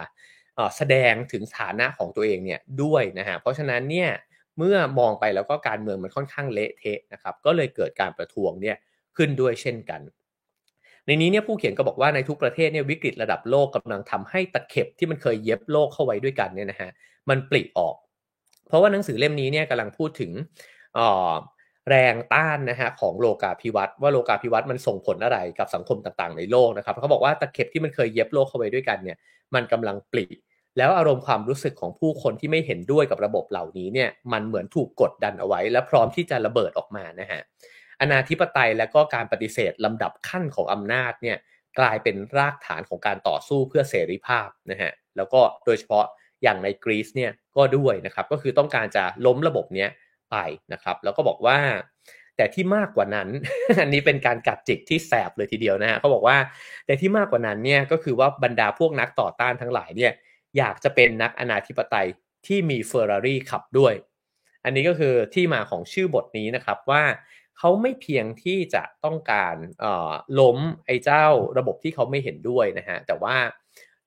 [0.76, 4.10] แสดงถึงฐานะของตัวเองเนี่ยด้วยนะฮะเพราะฉะนั้นเนี่ย
[4.58, 8.78] เมื่อมองไปแล้วก็การเมืองมันค่อนข้างเละเทะนะครับก็เลยเกิดการประท้วงเนี่ย
[9.18, 10.02] ขึ้นด้วยเช่นกัน
[11.08, 16.90] ในนี้เนี่ยผู้เขียนก็บอกว่าในทุกประเทศเนี่ยวิกฤตระดับโลกกำลังทำให้ตะเข็บที่มันเคยเย็บโลกเข้าไว้ด้วยกันเนี่ยนะฮะ
[17.30, 17.96] มันปลิออก
[18.68, 20.32] เพราะว่าหนังสือเล่มนี้เนี่ยกำลังพูดถึง
[21.90, 29.18] แรงต้านนะฮะของโลกาภิวัตน์ว่าโลกาภิวัตน์มันส่งผลอะไรกับสังคมต่างๆ ในโลกนะครับเขาบอกว่าตะเข็บที่มันเคยเย็บโลกเข้าไว้ด้วยกันเนี่ย
[29.56, 30.26] มันกำลังปลิ
[30.78, 37.42] แล้วอารมณ์ความรู้สึกของผู้คนที่ไม่เห็นด้วยกับระบบเหล่านี้เนี่ยมันเหมือนถูกกดดันเอาไว้ และพร้อมที่จะระเบิดออกมานะฮะ
[38.02, 41.38] อนาธิปไตยและก็การปฏิเสธลำดับขั้นของอำนาจเนี่ย
[41.80, 46.06] กลายเป็นรากฐานของการต่อสู้เพื่อเสรีภาพนะฮะแล้วก็โดยเฉพาะ
[46.44, 49.90] อย่างในกรีซเนี่ยก็ด้วยนะครับก็คือต้องการจะล้มระบบเนี้ย
[50.32, 50.38] ไป
[50.74, 51.60] นะครับแล้วก็บอกว่า
[52.38, 53.30] แต่ที่มากกว่านั้น
[53.82, 56.38] อันนี้เป็นการกัดจิกที่แสบเลยทีเดียวนะฮะเขาบอกว่า
[56.86, 60.12] แต่ที่มากกว่านั้นเนี่ยก็คือว่าบรรดาพวกนักต่อต้านทั้งหลายเนี่ย
[60.58, 62.08] อยากจะเป็นนักอนาธิปไตย
[62.48, 63.94] ที่มีเฟอร์รารี่ขับด้วย
[64.66, 67.04] อันนี้ก็คือที่มาของชื่อบทนี้นะครับว่า
[67.58, 69.56] เขาไม่เพียงที่จะต้องการ
[70.40, 71.26] ล้มไอ้เจ้า
[71.58, 73.36] ระบบที่เขาไม่เห็นด้วยนะฮะแต่ว่า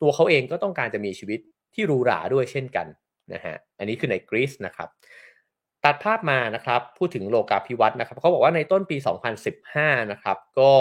[0.00, 1.40] ตัวเขาเองก็ต้องการจะมีชีวิต
[1.74, 2.86] ที่หรูหราด้วยเช่นกัน
[3.34, 4.88] นะฮะอันนี้คือในกรีซนะครับ
[5.84, 8.96] ตัดภาพมานะครับพูดถึงโลกาภิวัตน์นะครับเขาบอกว่าในต้นปี
[9.54, 10.72] 2015 นะครับก็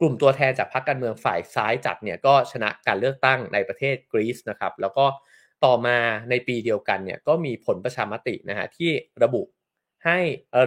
[0.00, 5.04] กลุ่มตัวแทนจากพรรคการเมืองฝ่ายซ้ายจัดเนี่ยก็ชนะการเลือกตั้งในประเทศกรีซนะครับแล้วก็
[5.64, 5.98] ต่อมา
[6.30, 8.90] ในปีเดียวกันเนี่ยก็มีผลประชามตินะฮะที่
[9.22, 9.42] ระบุ
[10.04, 10.18] ให้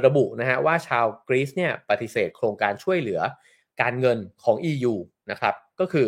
[0.05, 3.21] ระบุนะฮะว่าชาวกรีซเนี่ยปฏิเสธโครงการช่วยเหลือ
[3.81, 4.93] การเงินของ EU
[5.31, 6.07] นะครับก็คือ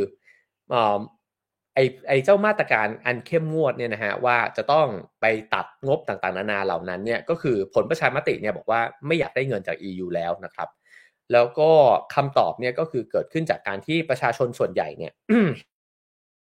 [1.75, 4.87] ไอไอเจ้ามาตรการอันเข้มงวดเนี่ยนะฮะว่าจะต้อง
[5.21, 10.69] ไปตัดงบต่างๆ นานาเหล่านั้นเนี่ยก็คือผลประชามติเนี่ยบอกว่าไม่อยากได้เงินจาก EU แล้วนะครับ
[11.31, 11.71] แล้วก็
[12.13, 15.13] คำตอบเนี่ยก็คือเกิดขึ้นจากการที่ประชาชนส่วนใหญ่เนี่ย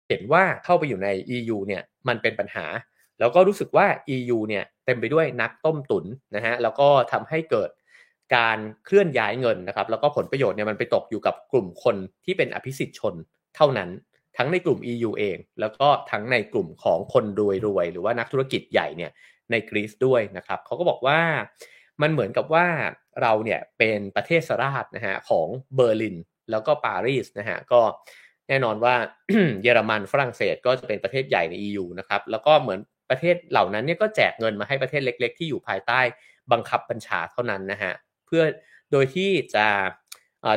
[0.09, 2.67] เห็นว่าเข้าไปอยู่ใน EU เนี่ยมันเป็นปัญหา
[3.21, 6.05] แล้วก็รู้สึกว่า EU เนี่ยเต็มไปด้วยนักต้มตุน
[6.37, 7.71] นะฮะแล้วก็ทำให้เกิด
[8.37, 13.15] การเคลื่อนย้ายเงินนะครับ แล้วก็ผลประโยชน์เนี่ยมันไปตกอยู่กับกลุ่มคนที่เป็นอภิสิทธิชน
[13.57, 13.91] เท่านั้น
[14.37, 17.25] ทั้งในกลุ่ม EU เอง แล้วก็ทั้งในกลุ่มของคน
[17.67, 19.11] รวยๆ หรือว่านักธุรกิจใหญ่เนี่ย
[19.51, 21.21] ในกรีซด้วยนะครับเขาก็บอกว่า
[22.03, 22.67] มันเหมือนกับว่า
[23.23, 26.17] เราเนี่ยเป็นประเทศสราชนะฮะของเบอร์ลิน
[26.51, 27.81] แล้วก็ปารีสนะฮะก็
[28.49, 28.95] แน่นอนว่า
[29.63, 36.01] เยอรมันฝรั่งเศสก็จะเป็นประเทศใหญ่ใน EU นะครับแล้วก็เหมือน ประเทศเหล่านั้นเนี่ยก็แจกเงินมาให้ประเทศเล็ก ๆ ที่อยู่ภายใต้
[36.53, 37.93] บังคับบัญชาเท่านั้นนะฮะ
[38.27, 38.43] เพื่อ
[38.93, 39.67] โดยที่จะ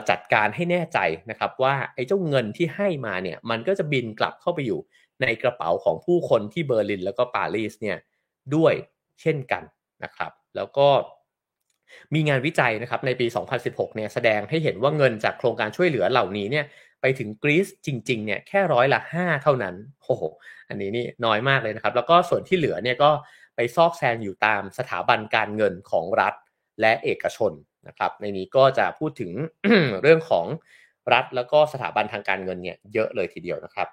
[0.09, 4.79] จัดการให้แน่ใจนะครับว่าไอ้เจ้าเงินที่ให้มาเนี่ยมันก็จะบินกลับเข้าไปอยู่
[5.21, 7.97] ในกระเป๋าของผู้คนที่เบอร์ลินแล้วก็ปารีสเนี่ย
[8.55, 8.73] ด้วย
[9.21, 9.63] เช่นกัน
[10.03, 10.87] นะครับแล้วก็
[12.13, 13.27] มีงานวิจัยนะครับในปี
[13.61, 16.65] 2016 เนี่ยแสดงให้เห็นว่าเงินจากโครงการช่วยเหลือเหล่านี้เนี่ย
[17.01, 20.23] ไปถึงกรีซจริงๆเนี่ยแค่ร้อยละ5เท่านั้นโอ้โห
[20.69, 23.11] อันนี้นี่น้อยมากเลยนะครับ แล้วก็ส่วนที่เหลือเนี่ยก็
[23.55, 26.33] ไปซอกแซงอยู่ตามสถาบันการเงินของรัฐ
[26.81, 27.51] และเอกชน
[27.87, 29.31] นะครับในนี้ก็จะพูดถึง
[30.01, 30.45] เรื่องของ
[31.13, 33.87] รัฐแล้วก็สถาบันทางการเงินเนี่ยเยอะเลยทีเดียวนะครับ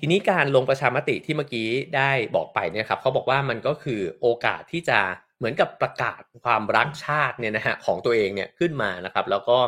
[0.00, 4.98] ทีนี้การลงประชามติที่เมื่อกี้ได้บอกไปเนี่ยครับเขาบอกว่ามันก็คือโอกาสที่จะ
[5.42, 9.58] เหมือนกับประกาศความรักชาติเนี่ยนะฮะของตัวเองเนี่ยขึ้นมานะครับ แล้วก็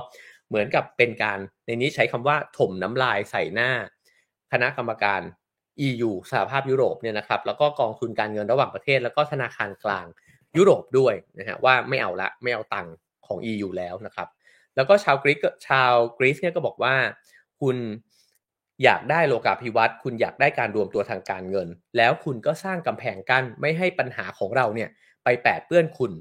[0.49, 3.71] เหมือนกับเป็นการในนี้ใช้คำว่าถมน้ำลายใส่หน้า
[4.53, 5.21] คณะกรรมการ
[5.87, 10.07] EU สหภาพยุโรปเนี่ยนะครับ แล้วก็กองทุนการเงินระหว่างประเทศ แล้วก็ธนาคารกลาง
[10.57, 12.95] ยุโรปด้วยนะฮะว่าไม่เอาละไม่เอาตังค์
[13.27, 14.29] ของ EU แล้วนะครับ
[14.77, 16.95] แล้วก็ชาวกรีซชาวกรีซเนี่ยก็บอกว่า
[17.61, 17.77] คุณ
[18.85, 24.91] อยากได้โลกาภิวัตน์คุณอยากได้การรวมตัวทางการเงิน แล้วคุณก็สร้างกำแพงกั้นไม่ให้ปัญหาของเราเนี่ย
[25.25, 26.13] ไปแปดเปื้อนคุณ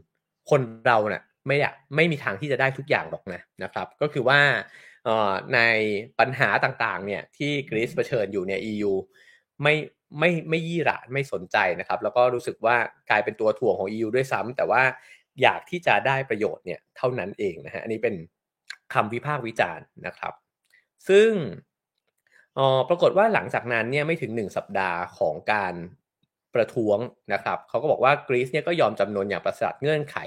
[0.50, 4.39] คนเราเนะ่ยไม่อยากไม่มีทางที่จะได้ทุกอย่างหรอกนะนะครับ ก็คือว่า
[5.54, 5.60] ใน
[6.20, 8.94] ปัญหาต่างๆเนี่ยที่กรีซเผชิญอยู่เนี่ย EU
[9.62, 9.76] ไม่
[10.20, 12.76] ไม่ไม่ยี่หร่ไม่สนใจนะครับ แล้วก็รู้สึกว่า
[13.10, 14.84] กลายเป็นตัวถ่วงของ EU ด้วยซ้ำแต่ว่า
[15.42, 18.16] อยากที่จะได้ประโยชน์เนี่ยเท่านั้นเองนะฮะอันนี้เป็น
[18.94, 20.34] คำวิพากษ์วิจารณ์นะครับ
[21.10, 21.30] ซึ่ง
[22.58, 25.74] อ๋อปรากฏว่าหลังจากนั้นเนี่ยไม่ถึง 1 สัปดาห์ของการ
[26.56, 26.98] ประท้วง
[27.34, 30.18] นะครับเขาก็บอกว่ากรีซเนี่ยก็ยอมจำนวนอย่างประสาทเงื่อนไข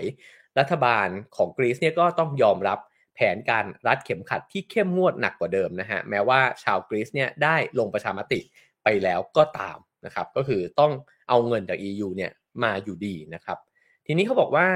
[0.59, 2.79] รัฐบาลของกรีซเนี่ยก็ต้องยอมรับ
[3.15, 8.41] แผนการรัดเข็มขัดที่เข้มงวดหนักกว่าเดิมนะฮะแม้ว่าชาวกรีซเนี่ยได้ลงประชามติ
[8.85, 10.93] ไปแล้วก็ตามนะครับก็คือต้อง
[11.29, 12.31] เอาเงินจาก EU เนี่ย
[12.63, 13.59] มาอยู่ดีนะครับ
[14.07, 14.69] ทีนี้เขาบอกว่า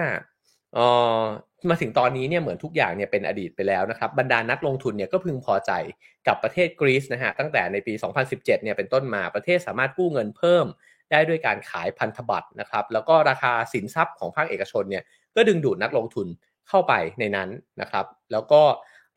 [0.75, 0.79] เอ
[1.19, 1.21] อ
[1.69, 5.73] มาถึงตอนนี้เนี่ยเหมือนทุกอย่างเนี่ยเป็นอดีตไปแล้วนะครับบรรดานักลงทุนเนี่ยก็พึงพอใจ
[6.27, 10.67] กับประเทศกรีซนะฮะตั้งแต่ในปี 2017 เนี่ยเป็นต้นมาประเทศสามารถกู้เงินเพิ่ม
[11.11, 15.05] ได้ด้วยการขายพันธบัตรนะครับ แล้วก็ราคาสินทรัพย์ของภาคเอกชนเนี่ย
[15.37, 16.27] ก็ดึงดูดนักลงทุน
[16.68, 17.49] เข้าไปในนั้น
[17.81, 18.62] นะครับ แล้วก็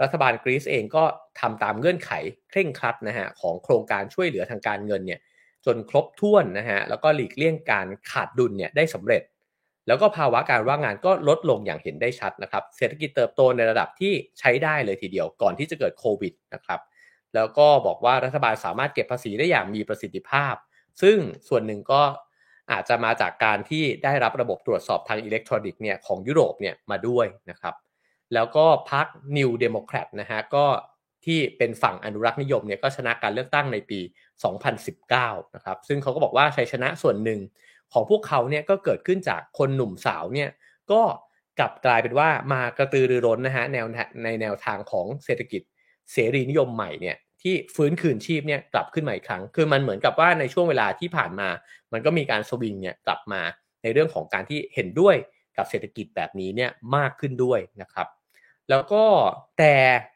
[0.01, 1.03] รัฐบาลกรีซเองก็
[1.39, 2.12] ทำตามเงื่อนไข
[2.49, 5.19] เคร่งครัดนะฮะของโครงการช่วยเหลือทางการเงินเนี่ย
[5.65, 9.23] จนครบถ้วนนะฮะแล้วก็หลีกเลี่ยงการขาดดุลเนี่ยได้สำเร็จ
[9.88, 16.79] แล้วก็ภาวะการว่างงานก็ลดลงอย่างเห็นได้ชัดนะครับเศรษฐกิจเติบโตในระดับที่ใช้ได้เลยทีเดียวก่อนที่จะเกิดโควิดนะครับ
[17.36, 20.56] แล้วก็บอกว่ารัฐบาลสามารถเก็บภาษีได้อย่างมีประสิทธิภาพ
[21.01, 21.17] ซึ่ง
[21.49, 22.01] ส่วนหนึ่งก็
[22.71, 27.75] อาจจะมาจากการที่ได้รับระบบตรวจสอบทางอิเล็กทรอนิกส์เนี่ยของยุโรปเนี่ยมาด้วยนะครับ
[28.34, 30.65] แล้วก็พรรค New Democrat นะฮะก็
[31.25, 33.99] ที่เป็นฝั่งอนุรักษ์นิยมเนี่ยก็ชนะการเลือกตั้งในปี
[34.77, 37.39] 2019 นะครับ ซึ่งเขาก็บอกว่าชัยชนะส่วนหนึ่ง
[37.93, 40.49] ของพวกเขาเนี่ยก็เกิดขึ้นจากคนหนุ่มสาวเนี่ย
[40.91, 41.01] ก็
[41.60, 43.86] กลับกลายเป็นว่ามากระตือรือร้นนะฮะแนว
[44.23, 45.62] ในแนวทางของเศรษฐกิจ
[46.12, 51.49] เสรีนิยมใหม่เนี่ย ที่ฟื้นคืนชีพเนี่ยกลับขึ้นมาอีกครั้ง คือมันเหมือนกับว่าในช่วงเวลาที่ผ่านมา
[51.93, 53.41] มันก็มีการสวิงเนี่ยกลับมา
[53.84, 55.15] ในเรื่องของการที่เห็นด้วย
[55.58, 58.08] กับเศรษฐกิจแบบนี้เนี่ยมากขึ้นด้วยนะครับ
[58.69, 59.03] แล้วก็
[59.58, 59.75] แต่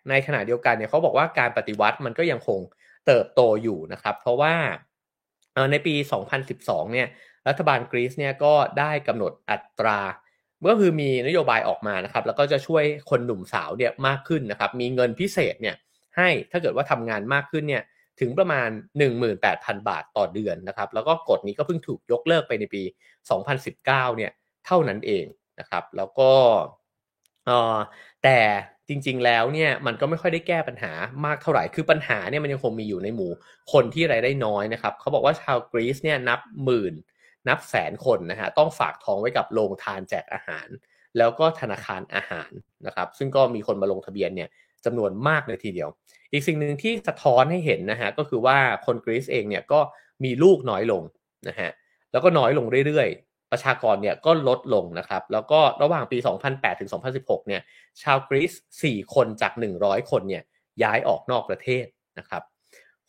[0.09, 2.59] ในขณะเดียวกันเนี่ยเขาบอกว่าการปฏิวัติมันก็ยังคง
[3.07, 4.55] เติบโตอยู่นะครับ เพราะว่า
[5.71, 5.95] ในปี
[6.43, 7.07] 2012 เนี่ย
[7.47, 9.99] รัฐบาลกรีซเนี่ยก็ได้กำหนดอัตรา
[10.69, 15.75] ก็คือมีนโยบายออกมานะครับ แล้วก็จะช่วยคนหนุ่มสาวเนี่ยมากขึ้นนะครับ มีเงินพิเศษเนี่ย
[16.17, 17.83] ให้ถ้าเกิดว่าทำงานมากขึ้นเนี่ย
[18.19, 18.69] ถึงประมาณ
[19.27, 22.83] 18,000 บาทต่อเดือนนะครับ แล้วก็กฎนี้ก็เพิ่งถูกยกเลิกไปในปี
[23.33, 24.31] 2019 เนี่ย
[24.65, 25.25] เท่านั้นเอง
[25.59, 26.31] นะครับ แล้วก็
[28.23, 28.39] แต่
[28.87, 30.91] จริง ๆ แล้วเนี่ยมันก็ไม่ค่อยได้แก้ปัญหา
[31.25, 33.31] มากเท่าไหร่ คือปัญหาเนี่ยมันยังคงมีอยู่ในหมู่
[33.73, 36.93] คนที่รายได้น้อยนะครับ เขาบอกว่าชาวกรีซเนี่ยนับหมื่น
[37.47, 40.67] นับแสนคนนะฮะต้องฝากท้องไว้กับโรงทานแจกอาหาร
[41.17, 42.51] แล้วก็ธนาคารอาหาร
[42.85, 44.49] นะครับ ซึ่งก็มีคนมาลงทะเบียนเนี่ย
[44.85, 45.89] จำนวนมากเลยทีเดียว
[46.31, 49.79] อีกสิ่งหนึ่งที่สะท้อนให้เห็นนะฮะก็คือว่าคนกรีซเองเนี่ยก็
[50.23, 51.03] มีลูกน้อยลง
[51.47, 51.69] นะฮะ
[52.11, 56.17] แล้วก็น้อยลงเรื่อยๆ ประชากรเนี่ยก็ลดลงนะครับ แล้วก็ระหว่างปี
[56.49, 57.61] 2008 ถึง 2016 เนี่ย
[58.01, 60.43] ชาวกรีซ4 คนจาก 100 คนเนี่ย
[60.83, 61.85] ย้ายออกนอกประเทศ
[62.19, 62.43] นะครับ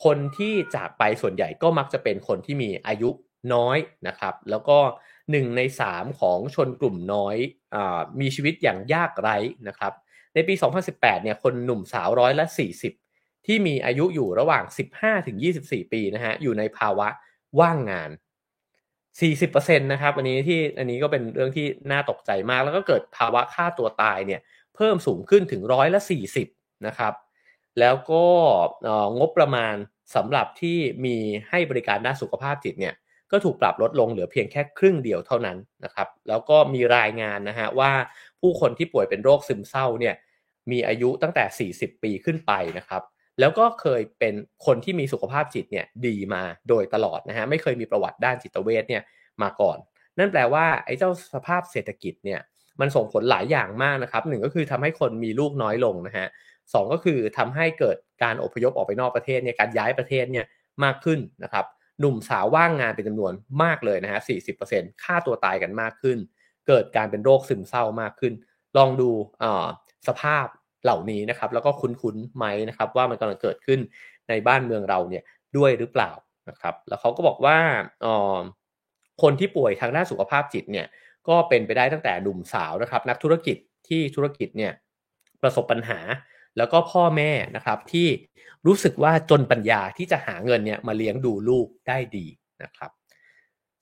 [0.04, 3.11] คนที่จากไปส่วนใหญ่ก็มักจะเป็นคนที่มีอายุ
[3.54, 3.78] น้อย
[4.09, 4.78] นะครับ แล้วก็
[5.16, 7.37] 1 ใน 3 ของชนกลุ่มน้อย
[7.74, 7.76] อ
[8.20, 9.37] มีชีวิตอย่างยากไร้
[9.68, 9.92] นะครับ
[10.38, 10.55] ในปี
[10.88, 12.46] 2018 เนี่ย คนหนุ่มสาวร้อยละ
[12.96, 17.09] 40 ที่มีอายุอยู่ระหว่าง 15ถึง24 ปีนะฮะ อยู่ในภาวะ
[17.61, 18.11] ว่างงาน
[19.01, 24.40] 40%นะครับ อันนี้ที่อันนี้ก็เป็นเรื่องที่น่าตกใจมาก แล้วก็เกิดภาวะค่าตัวตายเนี่ย
[24.74, 26.01] เพิ่มสูงขึ้นถึงร้อยละ
[26.44, 27.12] 40 นะครับ
[27.81, 28.24] แล้วก็
[29.18, 29.74] งบประมาณ
[30.16, 31.16] สำหรับที่มี
[31.48, 32.94] ให้บริการด้านสุขภาพจิตเนี่ย
[33.33, 37.92] ก็ถูกปรับลดลงเหลือเพียงแค่ครึ่งเดียวเท่านั้นนะครับ แล้วก็มีรายงานนะฮะว่า
[38.40, 40.14] ผู้คนที่ป่วยเป็นโรคซึมเศร้าเนี่ย
[40.70, 43.02] มีอายุตั้งแต่ 40 ปีขึ้นไปนะครับ
[43.40, 44.35] แล้วก็เคยเป็น
[44.66, 49.02] คนที่มีสุขภาพจิตเนี่ยดีมาโดยตลอดนะฮะไม่เคยมีประวัติด้านจิตเวชเนี่ย
[49.42, 49.78] มาก่อน
[50.18, 52.40] นั่นแปลว่าไอ้เจ้าสภาพเศรษฐกิจเนี่ย
[52.81, 56.26] มันส่งผลหลายอย่างมากนะครับหนึ่งก็คือทำให้คนมีลูกน้อยลงนะฮะ
[56.72, 60.46] สองก็คือทำให้เกิดการอพยพออกไปนอกประเทศเนี่ยการย้ายประเทศเนี่ย
[60.85, 61.64] มากขึ้นนะครับ
[62.00, 66.18] หนุ่มสาวว่างงานเป็นจำนวนมากเลยนะฮะสี่สิบเปอร์เซ็นค่าตัวตายกันมากขึ้น
[66.68, 68.33] เกิดการเป็นโรคซึมเศร้ามากขึ้น
[68.76, 69.11] ลองดู
[70.09, 70.46] สภาพ
[70.85, 73.81] เหล่านี้นะครับ แล้วก็คุ้นๆไหมนะครับ ว่ามันกำลังเกิดขึ้น
[74.29, 75.23] ในบ้านเมืองเราเนี่ย
[75.57, 76.11] ด้วยหรือเปล่า
[76.49, 77.57] นะครับ แล้วเขาก็บอกว่า
[78.05, 78.38] ออ
[79.23, 80.87] คนที่ป่วยทางด้านสุขภาพจิตเนี่ย
[81.29, 83.57] ก็เป็นไปได้ตั้งแต่หนุ่มสาวนะครับ นักธุรกิจ
[83.88, 84.73] ที่ธุรกิจเนี่ย
[85.43, 85.99] ประสบปัญหา
[86.57, 88.09] แล้วก็พ่อแม่นะครับที่
[88.67, 92.27] รู้สึกว่าจนปัญญาที่จะหาเงินเนี่ยมาเลี้ยงดูลูกได้ดี
[92.62, 92.91] นะครับ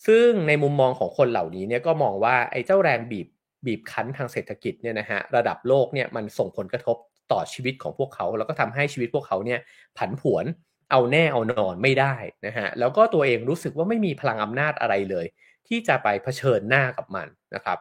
[0.07, 3.27] ซึ่งในมุมมองของคนเหล่านี้เนี่ยก็มองว่าไอ้เจ้าแรงบีบ
[3.67, 6.97] บีบคั้นทางเศรษฐกิจเนี่ยนะฮะระดับโลกเนี่ยมันส่งผลกระทบ
[7.33, 9.61] ต่อชีวิตของพวกเขา แล้วก็ทำให้ชีวิตพวกเขาเนี่ย
[9.99, 10.45] ผันผวน
[10.91, 12.15] เอาแน่เอานอนไม่ได้
[12.47, 15.27] นะฮะแล้วก็ตัวเองรู้สึกว่าไม่มีพลังอำนาจอะไรเลย
[15.69, 17.79] ที่จะไปเผชิญหน้ากับมันนะครับ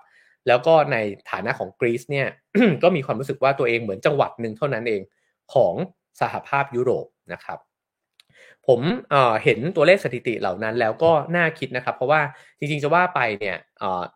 [0.48, 0.98] แล้วก็ใน
[1.32, 2.28] ฐานะของกรีซเนี่ย
[2.84, 5.02] ก็มีความรู้สึกว่าตัวเองเหมือนจังหวัดหนึ่งเท่านั้นเอง
[5.54, 5.74] ของ
[6.22, 7.60] สหภาพยุโรปนะครับ
[8.68, 8.80] ผม
[9.10, 12.22] เเห็นตัวเลขสถิติเหล่านั้นแล้วก็น่าคิดนะครับ เพราะว่า
[12.60, 13.58] จริงๆจะว่าไปเนี่ย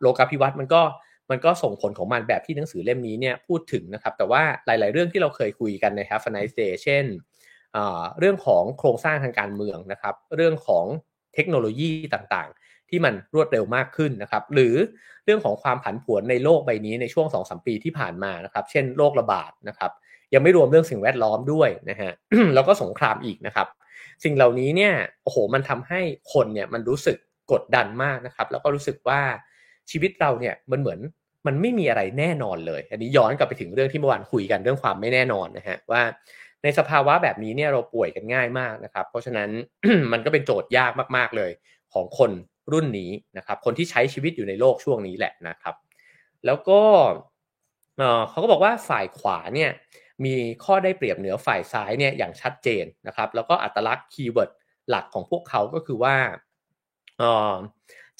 [0.01, 0.82] โลกาภิวัตน์มันก็
[1.30, 7.05] มันก็ส่งผลของมันแบบที่หนังสือเล่มนี้เนี่ยพูดถึงนะครับ แต่ว่าหลาย ๆ เรื่องที่เราเคยคุยกันใน Have a nice day เช่น
[8.19, 10.86] เรื่องของโครงสร้างทางการเมืองนะครับ เรื่องของ
[11.36, 14.75] เทคโนโลยีต่างๆ ที่มันรวดเร็วมากขึ้นนะครับ หรือ
[15.25, 19.91] เรื่องของความผันผวนในโลกใบนี้ในช่วง2-3ปีที่ผ่านมานะครับ เช่นโรคระบาดนะครับ
[20.34, 22.11] ยังไม่รวมเรื่องสิ่งแวดล้อมด้วยนะฮะ
[22.55, 23.67] แล้วก็สงครามอีกนะครับ
[24.23, 26.01] สิ่งเหล่านี้เนี่ยโอ้โหมันทำให้
[26.34, 27.17] คนเนี่ยมันรู้สึก
[27.51, 29.21] กดดันมากนะครับ แล้วก็รู้สึกว่า
[29.91, 30.99] ชีวิตเราเนี่ยมันเหมือน
[31.46, 36.02] มันไม่มีอะไรแน่นอนเลย อันนี้ย้อนกลับไปถึงเรื่องที่เมื่อวานคุยกันเรื่องความไม่แน่นอนนะฮะว่า
[36.64, 39.50] ในสภาวะแบบนี้เนี่ยเราป่วยกันง่ายมากนะครับ เพราะฉะนั้น
[40.12, 41.52] มันก็เป็นโจทย์ยากมากๆเลย
[41.94, 42.32] ของคน
[42.72, 45.76] รุ่นนี้นะครับ คนที่ใช้ชีวิตอยู่ในโลกช่วงนี้แหละนะครับ
[46.46, 46.82] แล้วก็
[48.30, 49.72] เขาก็บอกว่าฝ่ายขวาเนี่ย
[50.26, 54.51] มีข้อได้เปรียบเหนือฝ่ายซ้ายเนี่ยอย่างชัดเจนนะครับ แล้วก็อัตลักษณ์ keyword
[54.90, 56.16] หลักของพวกเขาก็คือว่า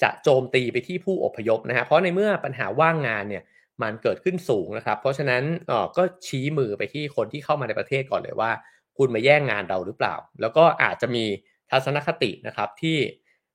[0.02, 3.42] จะโจมตีไปที่ผู้อพยพนะฮะเพราะในเมื่อปัญหาว่างงานเนี่ย
[3.82, 8.50] มันเกิดขึ้นสูงนะครับ เพราะฉะนั้นออก็ชี้มือไปที่คนที่เข้ามาในประเทศก่อนเลยว่า
[8.98, 11.24] คุณมาแย่งงานเราหรือเปล่า แล้วก็อาจจะมี
[11.70, 12.98] ทัศนคตินะครับที่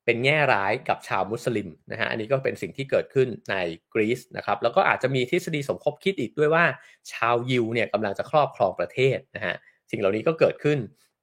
[0.05, 3.55] เป็นแง่ร้ายกับชาวมุสลิมนะฮะอันนี้ก็เป็นสิ่งที่เกิดขึ้นใน
[3.93, 6.65] กรีซนะครับแล้วก็อาจจะมีทฤษฎีสมคบคิดอีกด้วยว่า
[7.11, 9.55] ชาวยิวเนี่ยกำลังจะครอบครองประเทศนะฮะ
[9.91, 10.77] สิ่งเหล่านี้ก็เกิดขึ้น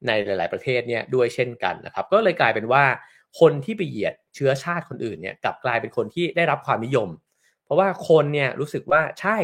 [0.06, 2.84] ในหลาย ๆประเทศเนี่ยด้วยเช่นกันนะครับก็เลยกลายเป็นว่า
[3.40, 7.08] คนที่ไปเหยียดเชื้อชาติคนอื่นเนี่ยกลับกลายเป็นคนที่ได้รับความนิยม
[7.64, 9.38] เพราะว่าคนเนี่ยรู้สึกว่าใช่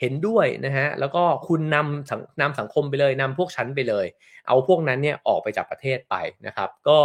[0.00, 4.06] เห็นด้วยนะฮะแล้วก็คุณนำนำสังคมไปเลยนำพวกชั้นไปเลย
[4.46, 6.14] เอาพวกนั้นเนี่ยออกไปจากประเทศไป
[6.46, 6.98] นะครับ ก็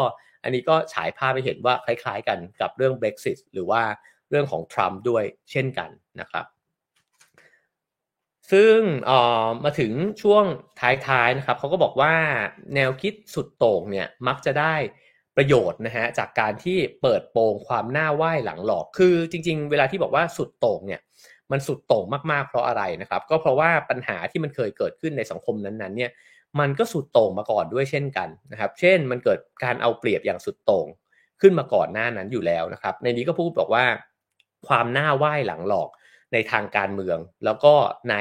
[0.44, 3.82] อันนี้ก็ฉายภาพไปเห็นว่าคล้ายๆกันกับเรื่อง Brexit หรือว่า
[4.30, 6.46] เรื่องของทรัมป์ด้วยเช่นกันนะครับ
[8.52, 8.78] ซึ่ง
[9.10, 9.12] อ
[9.46, 10.44] อมาถึงช่วง
[10.80, 12.14] ท้ายๆนะครับเขาก็บอกว่า
[12.76, 14.76] แนวคิดสุดโต่งเนี่ยมักจะได้
[15.38, 21.02] ประโยชน์นะฮะจากการที่เปิดโปงความหน้าไหว้หลังหลอก คือจริง ๆ เวลาที่บอกว่าสุดโต่งเนี่ย
[21.52, 26.12] มันสุดโต่งมากๆเพราะอะไรนะครับ ก็เพราะว่าปัญหาที่มันเคยเกิดขึ้นในสังคมนั้นๆเนี่ย
[26.60, 30.88] มันก็สุดโต่งมาก่อนด้วยเช่นกันนะครับ เช่นมันเกิดการเอาเปรียบอย่างสุดโต่ง
[31.42, 33.86] ขึ้นมาก่อนหน้านั้นอยู่แล้วนะครับ ในนี้ก็พูดบอกว่า
[34.68, 35.90] ความหน้าไหว้หลังหลอก
[36.34, 37.74] ในทางการเมือง แล้วก็
[38.12, 38.16] ใน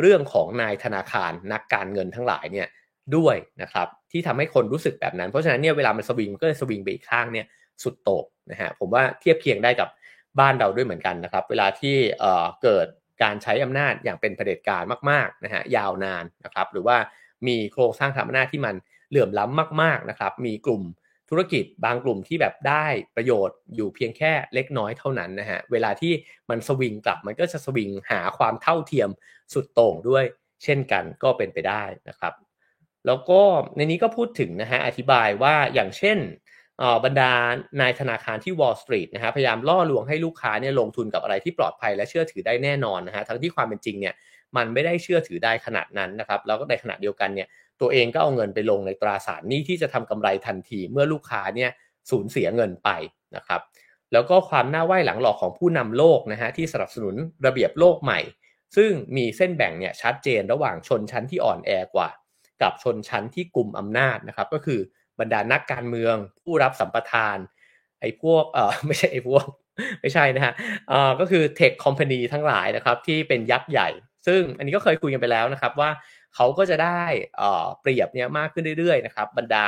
[0.00, 2.68] เรื่องของนายธนาคารนักการเงินทั้งหลายเนี่ย
[3.16, 7.46] ด้วยนะครับที่ทำให้คนรู้สึกแบบนั้น เพราะฉะนั้นเนี่ยเวลามันสวิงก็เลยสวิงไปอีกข้างเนี่ย
[7.82, 9.88] สุดโต่งนะฮะผมว่าเทียบเคียงได้กับ
[10.40, 12.86] บ้านเราด้วยเหมือนกันนะครับ เวลาที่เอ่อเกิด
[13.22, 16.96] การใช้อำนาจอย่างเป็นเผด็จการมากๆนะฮะยาวนานนะครับ หรือว่า
[17.46, 18.74] มีโครงสร้างทางอำนาจที่มัน
[19.10, 20.82] เหลื่อมล้ำมากๆนะครับ มีกลุ่ม
[21.30, 22.86] ธุรกิจบางกลุ่มที่แบบได้
[23.16, 26.12] ประโยชน์อยู่เพียงแค่เล็กน้อยเท่านั้นนะฮะเวลาที่
[26.50, 29.08] มันสวิงกลับมันก็จะสวิงหาความเท่าเทียม
[29.52, 30.24] สุดโต่งด้วย
[30.64, 32.32] เช่นกันก็เป็นไปได้นะครับ
[33.08, 33.40] แล้วก็
[33.76, 36.18] ในนี้ก็พูดถึงนะฮะอธิบายว่าอย่างเช่น
[37.04, 37.32] บรรดา
[37.80, 44.14] นายธนาคารที่ Wall Street นะฮะพยายามล่อลวงให้ลูกค้าเนี่ยลงทุนกับอะไรที่ปลอดภัยและเชื่อถือได้แน่นอนนะฮะทั้งที่ความเป็นจริงเนี่ย
[44.56, 47.48] มันไม่ได้เชื่อถือได้ขนาดนั้นนะครับแล้วก็ในขณะเดียวกันเนี่ย
[47.80, 51.70] ตัวเองก็เอาเงินไปลงในตราสารหนี้ที่จะทำกำไรทันทีเมื่อลูกค้าเนี่ย
[52.10, 52.90] สูญเสียเงินไป
[53.36, 53.60] นะครับ
[54.12, 57.14] แล้วก็ความน่าไหว้หลังหลอกของผู้นำโลกนะฮะที่สนับสนุน
[57.46, 58.20] ระเบียบโลกใหม่
[58.76, 62.08] ซึ่งมีเส้นแบ่งเนี่ยชัดเจนระหว่างชนชั้นที่อ่อนแอกว่า
[62.62, 64.80] กับชนชั้นที่กลุ่มอำนาจนะครับ ก็คือ
[65.20, 67.38] บรรดานักการเมืองผู้รับสัมปทาน
[68.00, 69.44] ไอ้พวกเออไม่ใช่ไอ้พวก
[70.00, 70.52] ไม่ใช่นะฮะ
[70.88, 73.88] เออก็คือเทคคอมพานีทั้งหลายนะครับที่เป็นยักษ์ใหญ่
[74.26, 75.90] ซึ่งอันนี้ก็เคยคุยกันไปแล้วนะครับว่า
[76.34, 77.02] เขาก็จะได้
[77.36, 79.66] เออเปรียบเนี่ยมากขึ้นเรื่อยๆนะครับบรรดา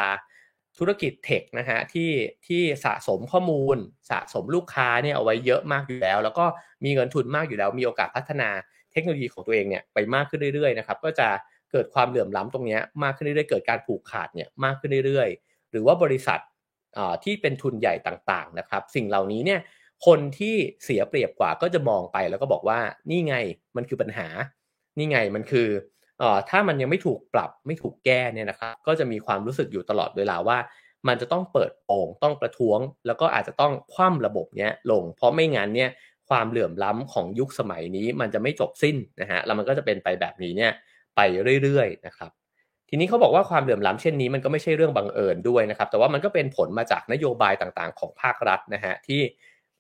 [0.78, 2.11] ธุรกิจเทคนะฮะที่
[2.47, 3.76] ที่สะสมข้อมูล
[4.11, 6.45] สะสมลูกค้าเนี่ยเอาไว้เยอะมากอยู่แล้ว แล้วก็
[6.84, 8.51] มีเงินทุนมากอยู่แล้วมีโอกาสพัฒนา
[8.93, 11.28] เทคโนโลยีของตัวเองเนี่ยไปมากขึ้นเรื่อยๆนะครับก็จะ
[11.73, 16.41] เกิดความเหลื่อมล้ำตรงนี้มากขึ้นเรื่อยๆ เกิดการผูกขาดเนี่ยมากขึ้นเรื่อยๆ หรือว่าบริษัท
[17.25, 19.61] ที่เป็นทุนใหญ่ต่างๆนะครับ สิ่งเหล่านี้เนี่ย
[20.07, 20.55] คนที่
[20.85, 22.79] เสียเปรียบกว่าก็จะมองไปแล้วก็บอกว่า
[23.11, 23.35] นี่ไง
[23.77, 24.29] มันคือปัญหา
[24.99, 25.68] นี่ไงมันคือ
[26.23, 30.59] อถ้ามันยังไม่ถูกปรับไม่ถูกแก้เนี่ยนะครับ ก็จะมีความรู้สึกอยู่ตลอดเวลาว่า
[31.09, 35.91] มันจะต้องเปิดโปงต้องประท้วง แล้วก็อาจจะต้องคว่ำระบบเนี้ยลง เพราะไม่งั้นเนี่ย
[36.29, 40.73] ความเหลื่อมล้ำของยุคสมัยนี้ มันจะไม่จบสิ้นนะฮะแล้วมันก็จะเป็นไปแบบนี้เนี่ย
[41.21, 41.27] ไป
[41.62, 42.31] เรื่อยๆนะครับ
[42.89, 49.21] ทีนี้เขาบอกว่าความเหลื่อมล้าเช่นนี้มันก็ไม่ใช่เรื่องบังเอิญด้วยนะครับ แต่ว่ามันก็เป็นผลมาจากนโยบายต่างๆ ของภาครัฐนะฮะที่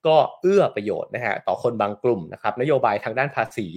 [0.06, 3.68] ก็เอื้อประโยชน์นะฮะต่อคนบางกลุ่มนะครับนโยบายทางด้านภาษี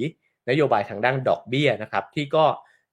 [0.50, 2.46] นโยบายทางด้านดอกเบี้ยนะครับที่ก็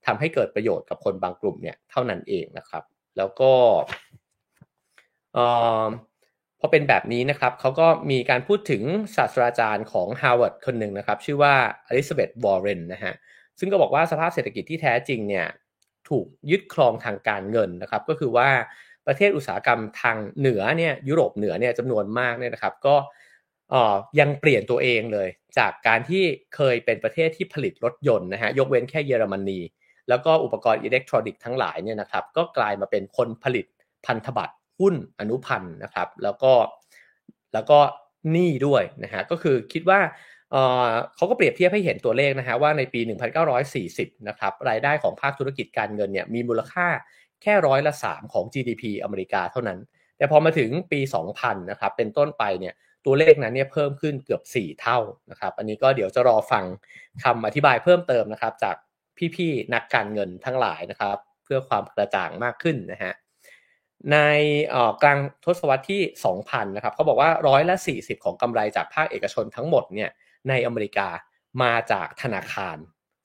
[0.05, 2.83] ทำให้เกิดประโยชน์กับคนบางกลุ่มเนี่ยเท่านั้นเองนะครับ
[3.17, 3.51] แล้วก็
[6.59, 8.83] พอเป็นแบบนี้นะครับเขาก็มีการพูดถึง
[9.15, 11.53] ศาสตราจารย์ของ Harvard คนหนึ่งนะครับ ชื่อว่า
[11.87, 13.13] อลิซาเบธวอร์เรนนะฮะ
[13.61, 15.47] ซึ่งก็บอกว่าสภาพเศรษฐกิจที่แท้จริงเนี่ย
[16.09, 18.49] ถูกยึดครองทางการเงินนะครับ ก็คือว่า
[19.07, 22.95] ประเทศอุตสาหกรรมทางเหนือเนี่ยยุโรปเหนือเนี่ยจำนวนมากเนี่ยนะครับ ก็
[24.19, 26.23] ยังเปลี่ยนตัวเองเลย จากการที่
[26.55, 29.59] เคยเป็นประเทศที่ผลิตรถยนต์นะฮะยกเว้นแค่เยอรมนี
[30.09, 33.65] แล้วก็อุปกรณ์อิเล็กทรอนิกส์ทั้งหลายเนี่ยนะครับ ก็กลายมาเป็นคนผลิต
[34.05, 36.53] พันธบัตรหุ้นอนุพันธ์นะครับ แล้วก็
[37.53, 37.79] แล้วก็
[38.31, 39.99] หนี้ด้วยนะฮะก็คือคิดว่า
[41.15, 43.01] เขาก็เปรียบเทียบให้เห็นตัวเลขนะฮะว่าในปี
[43.63, 46.87] 1940 นะครับรายได้ของภาคธุรกิจการเงินเนี่ยมีมูลค่า
[47.41, 49.79] แค่ร้อยละ3ของ GDP อเมริกาเท่านั้น
[50.17, 50.99] แต่พอมาถึงปี
[51.31, 52.73] 2000 นะครับเป็นต้นไปเนี่ย
[53.05, 54.99] ตัวเลขนั้นเนี่ยเพิ่มขึ้นเกือบ 4 เท่า
[55.31, 56.65] นะครับอันนี้ก็เดี๋ยวจะรอฟัง
[57.23, 58.75] คำอธิบายเพิ่มเติมนะครับจาก
[59.35, 63.13] พี่ๆนักการเงินทั้งหลายนะครับเพื่อความกระจ่างมากขึ้นนะฮะ
[64.11, 64.17] ใน
[65.03, 66.01] กลางทศวรรษที่
[66.39, 70.09] 2000 นะครับเขาบอกว่าร้อยละ 40 ของกำไรจากภาคเอกชนทั้งหมดเนี่ย
[70.49, 71.07] ในอเมริกา
[71.63, 72.77] มาจากธนาคาร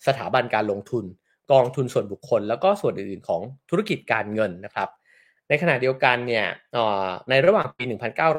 [0.07, 1.05] สถาบันการลงทุน
[1.53, 3.41] กองทุนส่วนบุคคล แล้วก็ส่วนอื่นๆของ
[3.71, 4.89] ธุรกิจการเงินนะครับ
[5.49, 6.47] ในขณะเดียวกันเนี่ย
[7.29, 7.83] ในระหว่างปี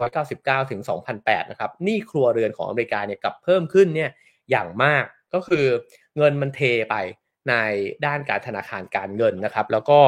[0.07, 0.81] 1999 ถึง
[1.15, 4.09] 2008 นะครับหนี้ครัวเรือนของอเมริกาเนี่ยกลับเพิ่มขึ้นเนี่ย
[4.51, 5.65] อย่างมากก็คือ
[6.17, 6.95] เงินมันเทไป
[7.49, 7.53] ใน
[8.05, 9.99] ด้านการธนาคารการเงินนะครับ แล้วก็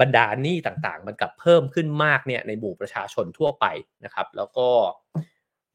[0.00, 3.66] บรรดาหนี้ต่างๆ มันกลับเพิ่มขึ้นมากเนี่ยในหมู่ประชาชนทั่วไป
[4.04, 4.68] นะครับ แล้วก็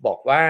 [0.05, 0.43] บอกว่า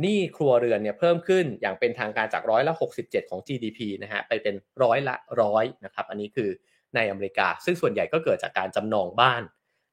[0.00, 6.50] หนี้ครัวเรือนเนี่ยเพิ่มขึ้นอย่างเป็นทางการจากร้อยละ 67 ของ GDP นะฮะไปเป็นร้อยละร้อยนะครับอันนี้คือ
[6.94, 9.42] ในอเมริกา ซึ่งส่วนใหญ่ก็เกิดจากการจำนองบ้าน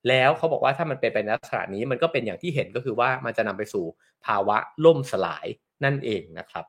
[0.09, 3.85] แล้วเขาบอกว่าถ้ามันเป็นไปในลักษณะนี้มันก็เป็นอย่างที่เห็นก็คือว่ามันจะนำไปสู่
[4.25, 5.47] ภาวะล่มสลาย
[5.83, 6.65] นั่นเองนะครับ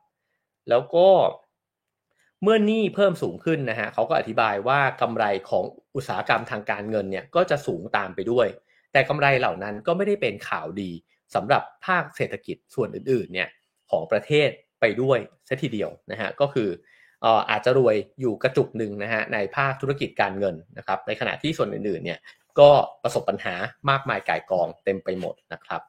[0.68, 1.08] แล้วก็
[2.42, 8.46] เมื่อหนี้เพิ่มสูงขึ้นนะฮะเขาก็อธิบายว่ากำไรของอุตสาหกรรมทางการเงินเนี่ยก็จะสูงตามไปด้วย
[8.92, 10.90] แต่กำไรเหล่านั้นก็ไม่ได้เป็นข่าวดี
[11.34, 13.48] สำหรับภาคเศรษฐกิจส่วนอื่นๆเนี่ย
[13.90, 14.48] ของประเทศ
[14.80, 15.18] ไปด้วย
[15.48, 16.68] ซะทีเดียวนะฮะก็คือ
[17.50, 22.18] อาจจะรวยอยู่กระจุกหนึ่งนะฮะในภาคธุรกิจการเงินนะครับในขณะที่ส่วนอื่นๆเนี่ย
[22.58, 22.70] ก็
[23.02, 23.54] ประสบปัญหา
[23.90, 25.82] มากมายก่ายกองเต็มไปหมดนะครับ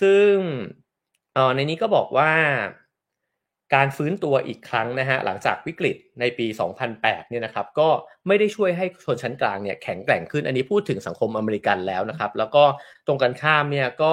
[0.00, 0.34] ซึ่ง
[1.54, 2.32] ในนี้ก็บอกว่า
[3.74, 6.46] การฟื้นตัวอีกครั้งนะฮะหลังจากวิกฤตในปี
[6.88, 7.88] 2008 เนี่ยนะครับก็
[8.26, 12.64] ไม่ได้ช่วยให้ชนชั้นกลางเนี่ยแข็งแกร่งขึ้นอันนี้พูดถึงสังคมอเมริกันแล้วนะครับ แล้วก็
[13.06, 14.12] ตรงกันข้ามเนี่ยก็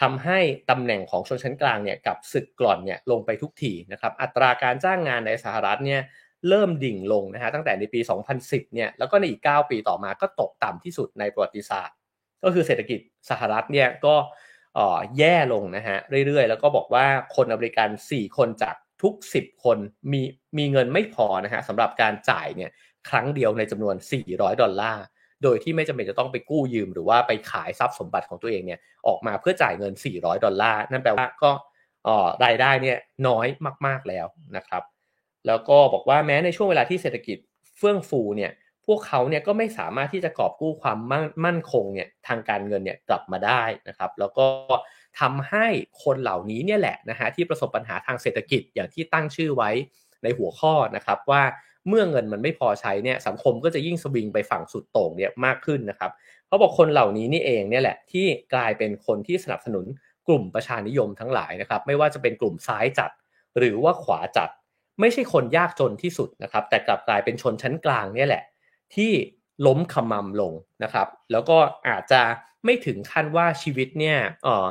[0.00, 0.38] ทำให้
[0.70, 6.00] ตำแหน่งของชนชั้นกลางเนี่ยกับสึกกร่อนเนี่ยลงไปทุกทีนะครับอัตราการจ้างงานในสหรัฐเนี่ย
[6.48, 8.00] เริ่มดิ่งลงนะฮะตั้งแต่ในปี
[8.36, 11.96] 2010 เนี่ยแล้วก็ในอีก 9 ปีต่อมาก็ตกต่ำที่สุดในประวัติศาสตร์
[12.44, 14.14] ก็คือเศรษฐกิจสหรัฐเนี่ยก็
[15.18, 17.06] แย่ลงนะฮะเรื่อยๆ แล้วก็บอกว่า
[17.36, 19.78] คนอเมริกัน 4 คนจากทุก 10 คน
[20.12, 20.22] มี
[20.58, 22.70] มีเงินไม่พอนะฮะสำหรับการจ่ายเนี่ย
[23.08, 23.94] ครั้งเดียวในจำนวน
[24.28, 25.04] 400 ดอลลาร์
[25.42, 31.50] โดยที่ไม่จำเป็นจะต้องไปกู้ยืม หรือว่าไปขายทรัพย์สมบัติของตัวเองเนี่ยออกมาเพื่อจ่ายเงิน 400 ดอลลาร์ นั่นแปลว่าก็
[32.44, 32.98] รายได้เนี่ย
[33.28, 33.46] น้อย
[33.86, 34.82] มาก ๆแล้วนะครับ
[35.46, 37.38] แล้วก็บอกว่าแม้ในช่วงเวลาที่เศรษฐกิจ
[37.78, 38.52] เฟื่องฟูเนี่ย
[38.88, 40.98] พวกเขาเนี่ยก็ไม่สามารถที่จะกอบกู้ความ
[41.44, 44.46] มั่นคงเนี่ยทางการเงินเนี่ยกลับมาได้นะครับ แล้วก็
[45.20, 45.66] ทำให้
[46.04, 49.70] คนเหล่านี้เนี่ยแหละนะฮะที่ประสบปัญหาทางเศรษฐกิจอย่างที่ตั้งชื่อไว้
[50.22, 51.42] ในหัวข้อนะครับว่า
[51.88, 56.10] เมื่อเงินมันไม่พอใช้เนี่ยสังคมก็จะยิ่งสวิงไปฝั่งสุดโต่งเนี่ยมากขึ้นนะครับ
[56.46, 59.84] เขาบอกคนเหล่านี้นี่เองเนี่ยแหละที่กลายเป็นคนที่สนับสนุน
[60.28, 63.10] กลุ่มประชานิยมทั้งหลายนะครับ ไม่ว่าจะเป็นกลุ่มซ้ายจัด
[63.58, 64.50] หรือว่าขวาจัด
[65.00, 68.42] ไม่ใช่คนยากจนที่สุดนะครับ แต่กลับกลายเป็นชนชั้นกลางเนี่ยแหละ
[68.96, 69.12] ที่
[69.66, 71.58] ล้มขมำลงนะครับ แล้วก็
[71.88, 72.22] อาจจะ
[72.64, 74.66] ไม่ถึงขั้นว่าชีวิตเนี่ยเออ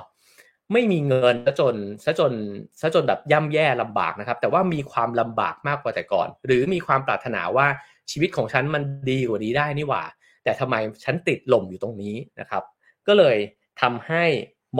[0.73, 2.33] ไม่มีเงินซะจนซะจน
[2.81, 7.67] ซะจนแบบย่ำแย่ลำบากนะครับ แต่ว่ามีความลำบากมากกว่าแต่ก่อน หรือมีความปรารถนาว่า
[8.11, 10.03] ชีวิตของฉันมันดีกว่านี้ได้นี่หว่า
[10.43, 12.63] แต่ทำไมฉันติดหล่มอยู่ตรงนี้นะครับ
[13.07, 13.37] ก็เลย
[13.81, 14.23] ทำให้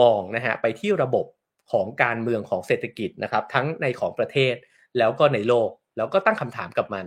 [0.00, 1.26] มองนะฮะไปที่ระบบ
[1.72, 4.54] ของการเมืองของเศรษฐกิจนะครับ ทั้งในของประเทศ
[4.98, 7.04] แล้วก็ในโลก แล้วก็ตั้งคำถามกับมัน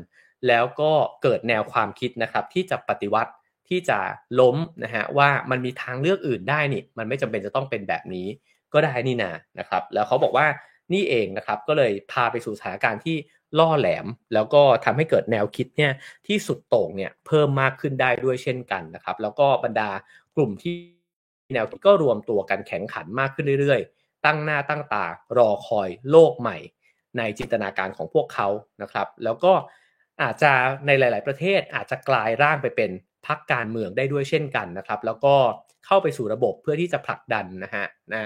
[0.48, 0.92] แล้วก็
[1.24, 3.32] เกิดแนวความคิดนะครับที่จะปฏิวัติ
[3.70, 4.00] ที่จะ
[4.40, 8.28] ล้มนะฮะว่ามันมีทางเลือกอื่นได้นี่มันไม่จำเป็นจะต้องเป็นแบบนี้
[8.74, 10.48] ก็ได้นี่นานะครับแล้วเขาบอกว่า
[10.94, 13.18] นี่เองนะครับก็เลยพาไปสู่สถานการณ์ที่
[13.60, 15.92] ล่อแหลม แล้วก็ทำให้เกิดแนวคิดเนี่ย
[16.28, 19.90] ที่สุดโต่งเนี่ยเพิ่มมากขึ้นได้ด้วยเช่นกันนะครับแล้วก็บรรดา
[20.36, 20.76] กลุ่มที่
[21.54, 25.06] แนวคิดก็รวมตัวกันแข่งขันมากขึ้นเรื่อยๆ ตั้งหน้าตั้งตา
[25.38, 26.58] รอคอยโลกใหม่
[27.18, 28.48] ในจินตนาการของพวกเขา
[28.82, 29.54] นะครับ แล้วก็
[30.22, 30.52] อาจจะ
[30.88, 32.92] ในหลาย ๆ ประเทศอาจจะกลายร่างไปเป็น
[33.28, 35.36] พรรคการเมืองได้ด้วยเช่นกันนะครับ แล้วก็
[35.86, 38.18] เข้าไปสู่ระบบเพื่อที่จะผลักดันนะฮะใน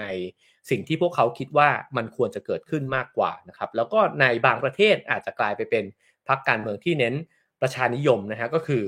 [0.70, 5.84] สิ่งที่พวกเขาคิดว่ามันควรจะเกิดขึ้นมากกว่านะครับ แล้วก็ในบางประเทศอาจจะกลายไปเป็น
[6.28, 7.14] พรรคการเมืองที่เน้น
[7.62, 8.84] ประชานิยมนะฮะก็คือ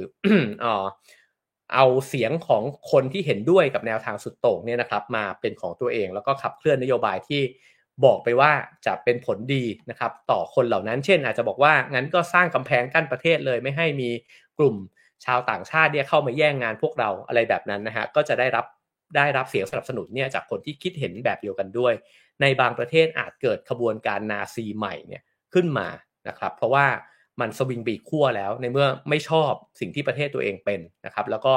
[1.75, 7.43] เอาเสียงของคนที่เห็นด้วยกับแนวทางสุดโต่งเนี่ยนะครับ มาเป็นของตัวเองแล้วก็ขับเคลื่อนนโยบายที่
[8.05, 8.53] บอกไปว่า
[8.87, 14.11] จะเป็นผลดีนะครับต่อคนเหล่านั้นเช่น อาจจะบอกว่างั้นก็สร้างกำแพงกั้นประเทศเลย ไม่ให้มี
[14.59, 14.77] กลุ่ม
[15.25, 18.67] ชาวต่างชาติเนี่ยเข้ามาแย่งงานพวกเราอะไรแบบนั้นนะฮะก็จะได้รับ
[19.17, 21.95] ได้รับเสียงสนับสนุนเนี่ยจากคนที่คิดเห็นแบบเดียวกันด้วย
[22.41, 25.23] ในบางประเทศอาจเกิดขบวนการนาซีใหม่เนี่ย
[25.55, 25.89] ขึ้นมา
[26.29, 26.87] นะครับ เพราะว่า
[27.41, 31.55] มันสวิงบีขั้วแล้วในเมื่อไม่ชอบสิ่งที่ประเทศตัวเองเป็นนะครับ แล้วก็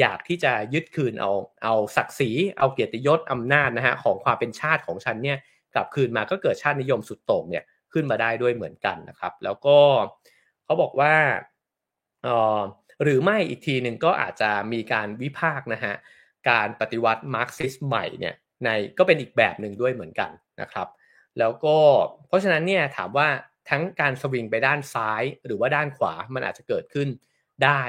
[0.00, 1.30] อยากที่จะยึดคืนเอา
[1.64, 5.38] เอาศักดิ์ศรีเอาเกียรติยศอำนาจนะฮะของความเป็นชาติของฉันเนี่ย
[5.76, 9.78] กลับคืนมาก็เกิดชาตินิยมสุดโต่งเนี่ยขึ้นมาได้ด้วยเหมือนกันนะครับ แล้วก็
[10.64, 11.14] เขาบอกว่า
[12.24, 12.60] เออ
[13.02, 15.94] หรือไม่อีกทีหนึ่งก็อาจจะมีการวิพากษ์นะฮะ
[16.50, 18.68] การปฏิวัติมาร์กซิสใหม่เนี่ยใน
[18.98, 20.88] ก็เป็นอีกแบบหนึ่งด้วยเหมือนกันนะครับ
[21.38, 21.76] แล้วก็
[22.28, 23.28] เพราะฉะนั้นเนี่ยถามว่า
[23.70, 27.08] ทั้งการสวิงไปด้านซ้ายหรือว่าด้านขวามันอาจจะเกิดขึ้น
[27.64, 27.82] ได้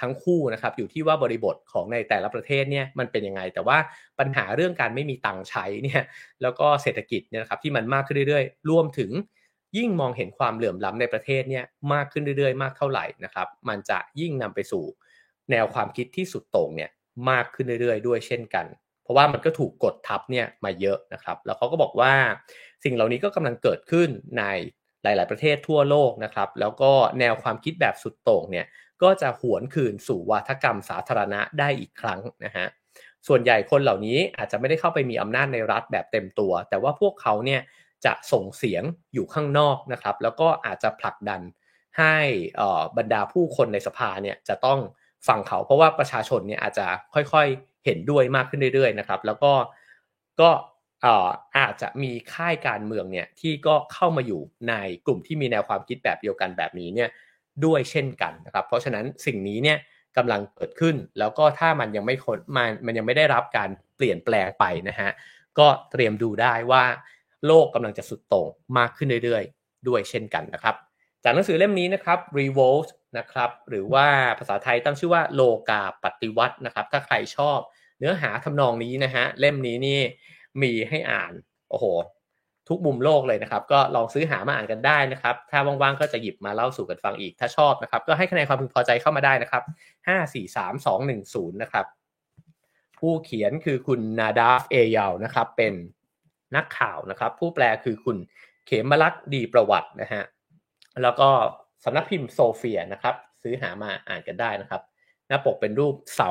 [0.00, 3.78] ทั้งคู่นะครับอยู่ที่ว่าบริบทของในแต่ละประเทศเนี่ยมันเป็นยังไง แต่ว่า
[4.18, 6.02] ปัญหาเรื่องการไม่มีตังค์ใช้เนี่ย
[6.42, 9.10] แล้วก็เศรษฐกิจเนี่ยนะครับที่มันมากขึ้นเรื่อยๆ รวมถึง
[9.76, 14.84] ยิ่งมองเห็นความเหลื่อมล้ำในประเทศเนี่ยมากขึ้นเรื่อยๆ มากเท่าไหร่นะครับมันจะยิ่งนำไปสู่
[15.50, 16.90] แนวความคิดที่สุดโต่งเนี่ย
[17.30, 18.66] มากขึ้นเรื่อยๆ ด้วยเช่นกัน
[19.02, 22.12] เพราะว่ามันก็ถูกกดทับเนี่ยมาเยอะนะครับ แล้วเขาก็บอกว่า
[22.84, 24.44] สิ่งเหล่านี้ก็กำลังเกิดขึ้นใน
[25.02, 28.66] หลาย ๆ ประเทศทั่วโลกนะครับ แล้วก็แนวความคิดแบบสุดโต่งเนี่ย
[29.02, 32.66] ก็จะหวนคืนสู่วัฒกรรมสาธารณะได้อีกครั้งนะฮะ
[33.28, 37.60] ส่วนใหญ่คนเหล่านี้อาจจะไม่ได้เข้าไปมีอำนาจในรัฐแบบเต็มตัว แต่ว่าพวกเขาเนี่ย
[38.04, 38.84] จะส่งเสียง
[39.14, 41.40] อยู่ข้างนอกนะครับ แล้วก็อาจจะผลักดัน
[41.98, 42.16] ให้
[42.96, 44.78] บรรดาผู้คนในสภาเนี่ยจะต้อง
[45.28, 49.52] ฟังเขา เพราะว่าประชาชนเนี่ยอาจจะค่อยๆเห็นด้วยมากขึ้นเรื่อยๆนะครับ แล้วก็
[50.40, 50.50] ก็
[51.58, 54.74] อาจจะมีค่ายการเมืองเนี่ยที่ก็เข้ามาอยู่ใน
[55.06, 57.08] กลุ่มที่มีแนวความคิดแบบเดียวกันแบบนี้เนี่ย
[57.66, 59.78] ด้วยเช่นกันนะครับ เพราะฉะนั้นสิ่งนี้เนี่ย
[60.16, 65.10] กำลังเกิดขึ้น แล้วก็ถ้ามันยังไม่คนมันมันยังไม่ได้รับการเปลี่ยนแปลงไปนะฮะ
[65.58, 66.84] ก็เตรียมดูได้ว่า
[67.46, 70.76] โลกกำลังจะสุดโต่งมากขึ้นเรื่อยๆ ด้วยเช่นกันนะครับ
[71.24, 72.88] จากหนังสือเล่มนี้นะครับ Revolt
[73.18, 74.06] นะครับหรือว่า
[74.38, 77.58] ภาษาไทยตั้งชื่อว่าโลกาปฏิวัตินะครับ ถ้าใครชอบ
[77.98, 80.00] เนื้อหาทำนองนี้นะฮะเล่มนี้นี่
[80.62, 81.32] มีให้อ่าน
[81.70, 81.84] โอ้โห
[82.70, 89.62] ทุกมุมโลกเลยนะครับ ก็ลองซื้อหามาอ่านกันได้นะครับ ถ้าว่างๆก็จะหยิบมาเล่าสู่กันฟังอีก ถ้าชอบนะครับ ก็ให้คะแนนความพึงพอใจเข้ามาได้นะครับ
[90.08, 91.86] ห้าสี่สามสองหนึ่งศูนย์นะครับ
[92.98, 95.74] ผู้เขียนคือคุณนาดาฟเอยาลนะครับ เป็น
[96.56, 98.16] นักข่าวนะครับ ผู้แปลคือคุณ
[98.66, 100.24] เขมลักษ์ดีประวัตินะฮะ
[101.02, 101.28] แล้วก็
[101.84, 104.82] สำนักพิมพ์โซเฟียนะครับ ซื้อหามาอ่านกันได้นะครับ
[105.28, 106.30] หน้าปกเป็นรูปเสา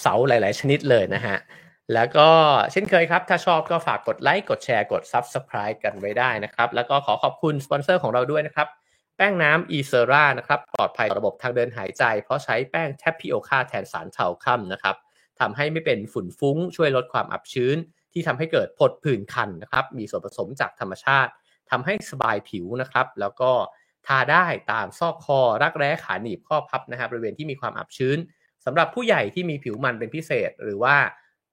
[0.00, 1.36] เสาหลาย ๆ ชนิดเลยนะฮะ
[1.94, 2.28] แล้วก็
[2.72, 8.68] เช่นเคยครับ ถ้าชอบก็ฝากกดไลค์ กดแชร์ กด subscribe กันไว้ได้นะครับ แล้วก็ขอขอบคุณสปอนเซอร์ของเราด้วยนะครับ
[9.16, 14.96] แป้งน้ำ e s e r a นะครับ ปลอดภัยต่อระบบทางเดินหายใจ เพราะใช้แป้งแทปพิโอคาแทนสารเทาค่ำนะครับ
[15.40, 17.76] ทำให้ไม่เป็นฝุ่นฟุ้ง ช่วยลดความอับชื้น
[18.12, 21.30] ที่ทำให้เกิดผดผื่นคันนะครับ มีส่วนผสมจากธรรมชาติ
[21.70, 23.50] ทำให้สบายผิวนะครับ แล้วก็
[24.06, 28.18] ทาได้ตามซอกคอ รักแร้ขาหนีบข้อพับนะครับบริเวณที่มีความอับชื้น
[28.64, 30.96] สำหรับผู้ใหญ่ที่มีผิวมันเป็นพิเศษหรือว่า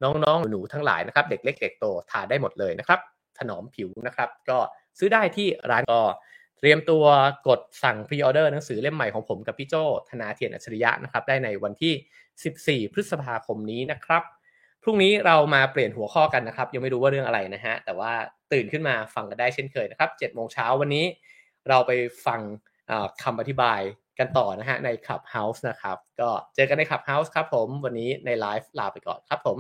[0.04, 3.00] น้องๆหนูทั้งหลายนะครับ เด็กเล็กเด็กโตทานได้หมดเลยนะครับ
[3.40, 4.58] ถนอมผิวนะครับ ก็
[5.00, 6.02] ซื้อได้ที่ร้านก็
[6.60, 7.06] เตรียมตัว
[7.48, 9.76] กดสั่งพรีออเดอร์หนังสือเล่มใหม่ของผมกับพี่โจ
[10.10, 14.24] ธนาเทียนอัจฉริยะนะครับ ได้ในวันที่ 14 พฤษภาคมนี้นะครับ
[14.84, 18.12] พรุ่งนี้เรามาเปลี่ยนหัวข้อกันนะครับ ยังไม่รู้ว่าเรื่องอะไรนะฮะแต่ว่า
[18.54, 21.06] ตื่นขึ้นมาฟังกันได้เช่นเคยนะครับ7โมงเช้าวันนี้
[21.70, 21.92] เราไป
[22.26, 22.40] ฟัง
[23.24, 23.82] คำอธิบาย
[24.20, 29.58] กันต่อนะฮะใน Clubhouse นะครับ ก็เจอกันใน Clubhouse ครับผม วันนี้ในไลฟ์ลาไปก่อนครับผม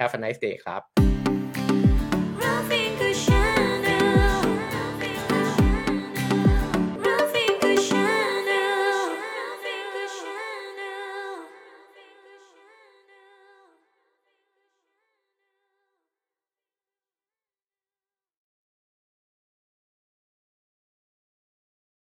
[0.00, 1.05] Have a nice day ครับ